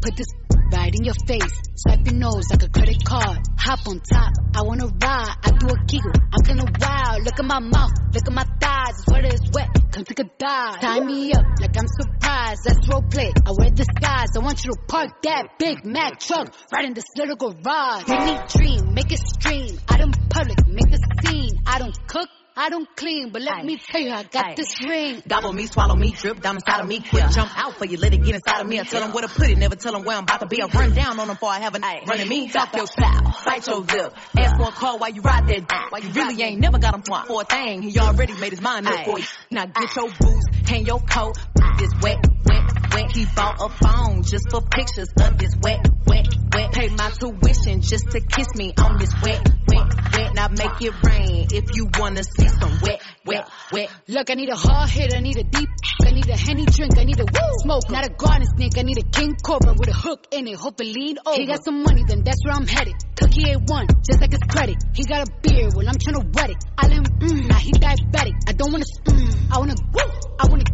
Put 0.00 0.16
this 0.16 0.47
right 0.72 0.94
in 0.94 1.04
your 1.04 1.18
face. 1.26 1.54
Swipe 1.76 2.04
your 2.06 2.14
nose 2.14 2.44
like 2.50 2.62
a 2.62 2.68
credit 2.68 3.04
card. 3.04 3.38
Hop 3.58 3.86
on 3.86 4.00
top, 4.00 4.32
I 4.54 4.62
wanna 4.62 4.86
ride. 4.86 5.34
I 5.44 5.50
do 5.50 5.66
a 5.68 5.76
giggle, 5.86 6.12
I'm 6.32 6.42
kinda 6.42 6.64
wild. 6.80 7.24
Look 7.24 7.38
at 7.38 7.44
my 7.44 7.60
mouth, 7.60 7.92
look 8.12 8.26
at 8.26 8.32
my 8.32 8.44
thighs. 8.60 8.98
It's 8.98 9.06
wet, 9.08 9.24
it's 9.24 9.50
wet. 9.52 9.68
Come 9.92 10.04
take 10.04 10.20
a 10.20 10.30
dive. 10.38 10.80
Tie 10.80 11.00
me 11.00 11.32
up 11.32 11.44
like 11.60 11.76
I'm 11.76 11.88
surprised. 11.88 12.60
Let's 12.66 12.88
role 12.88 13.02
play. 13.02 13.32
I 13.46 13.52
wear 13.52 13.70
disguise. 13.70 14.28
I 14.36 14.40
want 14.40 14.64
you 14.64 14.72
to 14.72 14.78
park 14.86 15.22
that 15.22 15.58
Big 15.58 15.84
Mac 15.84 16.20
truck 16.20 16.52
right 16.72 16.84
in 16.84 16.94
this 16.94 17.04
little 17.16 17.36
garage. 17.36 18.06
Make 18.06 18.24
me 18.24 18.38
dream, 18.48 18.94
make 18.94 19.12
it 19.12 19.18
stream. 19.18 19.78
Out 19.88 20.00
in 20.00 20.12
public, 20.30 20.58
make 20.66 20.92
a 20.92 20.98
scene. 21.26 21.52
I 21.66 21.78
don't 21.78 21.96
cook. 22.06 22.28
I 22.60 22.70
don't 22.70 22.88
clean, 22.96 23.30
but 23.30 23.40
let 23.40 23.64
me 23.64 23.78
tell 23.78 24.00
you, 24.00 24.10
I 24.10 24.24
got 24.24 24.56
this 24.56 24.82
ring. 24.82 25.22
Gobble 25.28 25.52
me, 25.52 25.66
swallow 25.66 25.94
me, 25.94 26.10
drip 26.10 26.42
down 26.42 26.56
inside 26.56 26.80
of 26.80 26.88
me. 26.88 26.98
Quick 26.98 27.30
jump 27.30 27.52
out 27.56 27.74
for 27.74 27.84
you, 27.84 27.98
let 27.98 28.12
it 28.12 28.24
get 28.24 28.34
inside 28.34 28.60
of 28.60 28.66
me. 28.66 28.80
I 28.80 28.82
tell 28.82 29.00
them 29.00 29.12
where 29.12 29.22
to 29.22 29.28
put 29.28 29.48
it, 29.48 29.56
never 29.58 29.76
tell 29.76 29.92
them 29.92 30.02
where 30.02 30.16
I'm 30.16 30.24
about 30.24 30.40
to 30.40 30.46
be. 30.46 30.60
I 30.60 30.66
run 30.66 30.92
down 30.92 31.20
on 31.20 31.28
them 31.28 31.36
before 31.36 31.50
I 31.50 31.60
have 31.60 31.76
a 31.76 31.78
night. 31.78 32.08
Running 32.08 32.28
me, 32.28 32.48
talk 32.48 32.74
your 32.74 32.88
style, 32.88 33.32
bite 33.44 33.64
your 33.64 33.78
lip. 33.78 34.12
Ask 34.36 34.56
for 34.56 34.68
a 34.70 34.72
call 34.72 34.98
while 34.98 35.10
you 35.10 35.22
ride 35.22 35.46
that. 35.46 35.86
While 35.90 36.02
you 36.02 36.10
really 36.10 36.42
ain't 36.42 36.60
never 36.60 36.80
got 36.80 36.96
him 36.96 37.02
for 37.02 37.42
a 37.42 37.44
thing. 37.44 37.82
He 37.82 37.96
already 38.00 38.34
made 38.34 38.50
his 38.50 38.60
mind 38.60 38.88
up 38.88 39.04
for 39.04 39.20
you. 39.20 39.24
Now 39.52 39.66
get 39.66 39.94
your 39.94 40.08
boots, 40.08 40.46
hang 40.66 40.84
your 40.84 40.98
coat. 40.98 41.38
This 41.78 41.92
wet, 42.02 42.26
wet, 42.44 42.92
wet. 42.92 43.12
He 43.14 43.24
bought 43.36 43.58
a 43.60 43.68
phone 43.68 44.24
just 44.24 44.50
for 44.50 44.62
pictures 44.62 45.10
of 45.20 45.38
this 45.38 45.54
wet, 45.62 45.86
wet, 46.08 46.26
wet. 46.52 46.72
Pay 46.72 46.88
my 46.88 47.10
tuition 47.10 47.82
just 47.82 48.10
to 48.10 48.20
kiss 48.20 48.48
me 48.56 48.74
on 48.76 48.98
this 48.98 49.12
wet, 49.22 49.48
wet, 49.68 49.97
wet. 50.18 50.34
Now 50.34 50.48
make 50.48 50.80
it 50.82 50.94
rain 51.04 51.46
if 51.52 51.64
you 51.74 51.88
wanna 51.98 52.22
see 52.22 52.48
some 52.48 52.78
wet, 52.82 53.02
wet, 53.24 53.48
wet. 53.72 53.90
Look, 54.08 54.30
I 54.30 54.34
need 54.34 54.48
a 54.48 54.56
hard 54.56 54.90
hit, 54.90 55.14
I 55.14 55.20
need 55.20 55.36
a 55.36 55.44
deep, 55.44 55.68
I 56.04 56.10
need 56.10 56.28
a 56.28 56.36
henny 56.36 56.66
drink, 56.66 56.98
I 56.98 57.04
need 57.04 57.20
a 57.20 57.24
woo 57.24 57.52
smoke, 57.62 57.90
not 57.90 58.04
a 58.04 58.10
garden 58.10 58.46
snake, 58.56 58.76
I 58.76 58.82
need 58.82 58.98
a 58.98 59.08
king 59.08 59.36
cobra 59.42 59.74
with 59.74 59.88
a 59.88 59.92
hook 59.92 60.26
in 60.32 60.46
it, 60.48 60.56
hope 60.56 60.80
it 60.80 60.86
lean 60.86 61.16
over. 61.26 61.40
He 61.40 61.46
got 61.46 61.64
some 61.64 61.82
money, 61.82 62.04
then 62.06 62.22
that's 62.24 62.44
where 62.44 62.54
I'm 62.54 62.66
headed. 62.66 62.94
Cookie 63.16 63.50
ain't 63.50 63.68
one, 63.68 63.86
just 64.06 64.20
like 64.20 64.32
his 64.32 64.42
credit. 64.48 64.76
He 64.94 65.04
got 65.04 65.28
a 65.28 65.32
beard, 65.42 65.72
well 65.74 65.88
I'm 65.88 65.98
trying 65.98 66.20
to 66.20 66.26
wet 66.34 66.50
it. 66.50 66.58
I 66.76 66.88
let 66.88 66.96
him, 66.98 67.04
mm, 67.04 67.48
now 67.48 67.56
he 67.56 67.72
diabetic. 67.72 68.34
I 68.48 68.52
don't 68.52 68.72
wanna, 68.72 68.84
mm, 69.04 69.52
I 69.52 69.58
wanna, 69.58 69.74
woo, 69.92 70.10
I 70.38 70.46
wanna, 70.48 70.64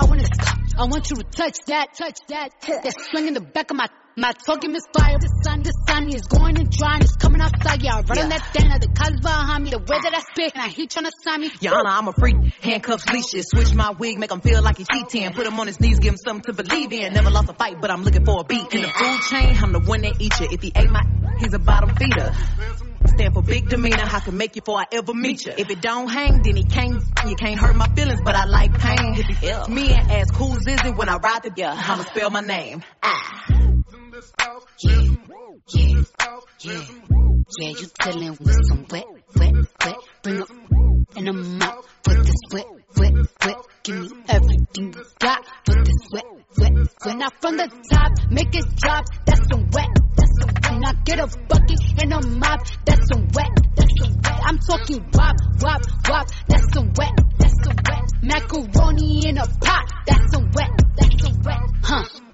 I 0.00 0.04
wanna, 0.04 0.24
I 0.78 0.84
want 0.84 1.10
you 1.10 1.16
to 1.16 1.24
touch 1.24 1.58
that, 1.66 1.94
touch 1.94 2.18
that, 2.28 2.50
that 2.60 2.94
swing 3.10 3.28
in 3.28 3.34
the 3.34 3.40
back 3.40 3.70
of 3.70 3.76
my 3.76 3.88
my 4.16 4.32
talking 4.32 4.72
misfire. 4.72 5.18
The 5.18 5.28
sun, 5.44 5.62
the 5.62 5.72
sun 5.86 6.08
is 6.08 6.22
going 6.22 6.58
and 6.58 6.70
drying. 6.70 7.02
It's 7.02 7.16
coming 7.16 7.40
outside. 7.40 7.82
Yeah, 7.82 7.96
I 7.96 8.00
run 8.00 8.18
on 8.18 8.28
that 8.30 8.52
thing. 8.52 8.68
The 8.68 8.88
colors 8.88 9.20
behind 9.20 9.64
me. 9.64 9.70
The 9.70 9.78
way 9.78 9.98
that 10.00 10.14
I 10.14 10.20
spit. 10.20 10.52
And 10.54 10.62
I 10.62 10.68
heat 10.68 10.90
trying 10.90 11.04
to 11.04 11.12
sign 11.22 11.42
me. 11.42 11.50
Honor, 11.68 11.90
I'm 11.90 12.08
a 12.08 12.12
freak. 12.12 12.36
Handcuffs, 12.62 13.06
leashes. 13.12 13.46
Switch 13.52 13.74
my 13.74 13.90
wig, 13.90 14.18
make 14.18 14.32
him 14.32 14.40
feel 14.40 14.62
like 14.62 14.78
he's 14.78 14.88
cheating. 14.88 15.30
Put 15.32 15.46
him 15.46 15.60
on 15.60 15.66
his 15.66 15.80
knees, 15.80 15.98
give 15.98 16.14
him 16.14 16.16
something 16.16 16.54
to 16.54 16.62
believe 16.62 16.92
in. 16.92 17.12
Never 17.12 17.30
lost 17.30 17.50
a 17.50 17.54
fight, 17.54 17.76
but 17.80 17.90
I'm 17.90 18.02
looking 18.04 18.24
for 18.24 18.40
a 18.40 18.44
beat. 18.44 18.72
In 18.72 18.82
the 18.82 18.88
food 18.88 19.20
chain, 19.28 19.54
I'm 19.62 19.72
the 19.72 19.80
one 19.80 20.00
that 20.00 20.18
eat 20.18 20.40
you. 20.40 20.48
If 20.50 20.62
he 20.62 20.72
ate 20.74 20.90
my, 20.90 21.04
he's 21.38 21.52
a 21.52 21.58
bottom 21.58 21.94
feeder. 21.94 22.32
Stand 23.06 23.34
for 23.34 23.42
big 23.42 23.68
demeanor, 23.68 24.02
I 24.02 24.20
can 24.20 24.36
make 24.36 24.56
you 24.56 24.62
before 24.62 24.80
I 24.80 24.86
ever 24.92 25.12
meet 25.12 25.44
you. 25.44 25.52
If 25.56 25.70
it 25.70 25.80
don't 25.80 26.08
hang, 26.08 26.42
then 26.42 26.56
he 26.56 26.64
can't, 26.64 27.02
you 27.28 27.36
can't 27.36 27.58
hurt 27.58 27.76
my 27.76 27.88
feelings, 27.94 28.20
but 28.24 28.34
I 28.34 28.46
like 28.46 28.76
pain. 28.78 29.14
If 29.14 29.26
he 29.26 29.72
me 29.72 29.92
and 29.92 30.10
ask 30.10 30.34
who's 30.34 30.66
is 30.66 30.80
it 30.84 30.96
when 30.96 31.08
I 31.08 31.16
ride 31.16 31.42
the 31.44 31.52
yeah, 31.56 31.72
I'ma 31.76 32.04
spell 32.04 32.30
my 32.30 32.40
name. 32.40 32.82
Ah. 33.02 33.75
Yeah, 34.16 34.22
yeah, 34.78 35.02
yeah, 36.64 36.80
yeah, 37.58 37.68
you 37.68 37.86
dealing 38.02 38.36
with 38.40 38.56
some 38.66 38.86
wet, 38.90 39.04
wet, 39.36 39.52
wet. 39.84 39.96
Bring 40.22 40.40
up 40.40 40.50
in 41.16 41.28
a 41.28 41.32
mouth 41.34 41.86
with 42.06 42.24
this 42.24 42.34
wet, 42.50 42.64
wet, 42.96 43.12
wet. 43.44 43.56
Give 43.82 44.10
me 44.10 44.22
everything 44.28 44.94
you 44.94 45.04
got. 45.18 45.44
Put 45.66 47.18
Now 47.18 47.28
from 47.42 47.56
the 47.58 47.68
top, 47.92 48.12
make 48.30 48.56
it 48.56 48.64
drop. 48.76 49.04
That's 49.26 49.40
some 49.52 49.68
wet. 49.70 49.88
That's 50.16 50.32
some 50.40 50.54
wet. 50.62 50.80
Now 50.80 50.92
get 51.04 51.18
a 51.18 51.26
bucket 51.48 51.80
and 52.00 52.12
a 52.14 52.26
mop. 52.38 52.60
That's 52.86 53.08
some 53.12 53.28
wet. 53.34 53.52
That's 53.76 53.92
some 54.00 54.14
wet. 54.24 54.40
I'm 54.44 54.58
talking 54.60 55.04
wop, 55.12 55.36
wop, 55.60 55.82
wop. 56.08 56.26
That's 56.48 56.72
some 56.72 56.90
wet. 56.96 57.12
That's 57.36 57.64
some 57.64 57.76
wet. 57.84 58.04
Macaroni 58.22 59.28
in 59.28 59.36
a 59.36 59.46
pot. 59.60 59.92
That's 60.06 60.32
some 60.32 60.50
wet. 60.54 60.70
That's 60.96 61.22
some 61.22 61.38
wet. 61.42 61.60
Huh. 61.82 62.25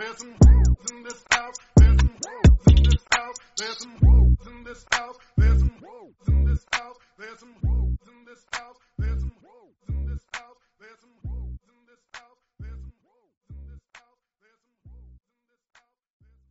There's 0.00 0.16
some 0.16 0.34
in 0.90 1.02
this 1.02 1.22
house. 1.30 1.56
There's 1.76 1.98
some 2.00 2.10
in 2.68 2.82
this 2.84 3.04
house. 3.12 3.36
There's 3.58 3.78
some 3.80 4.36
in 4.46 4.64
this 4.64 4.86
house. 4.94 5.16
There's 5.36 5.60
some 5.60 5.74
in 6.26 6.44
this 6.46 6.64
house. 6.72 6.96
There's 7.18 7.38
some 7.40 7.54
in 8.08 8.24
this 8.24 8.46
house. 8.50 8.76
There's 8.96 9.20
some 9.20 9.32
in 9.90 10.06
this 10.06 10.24
house. 10.32 10.56
There's 10.80 11.00
some 11.00 11.09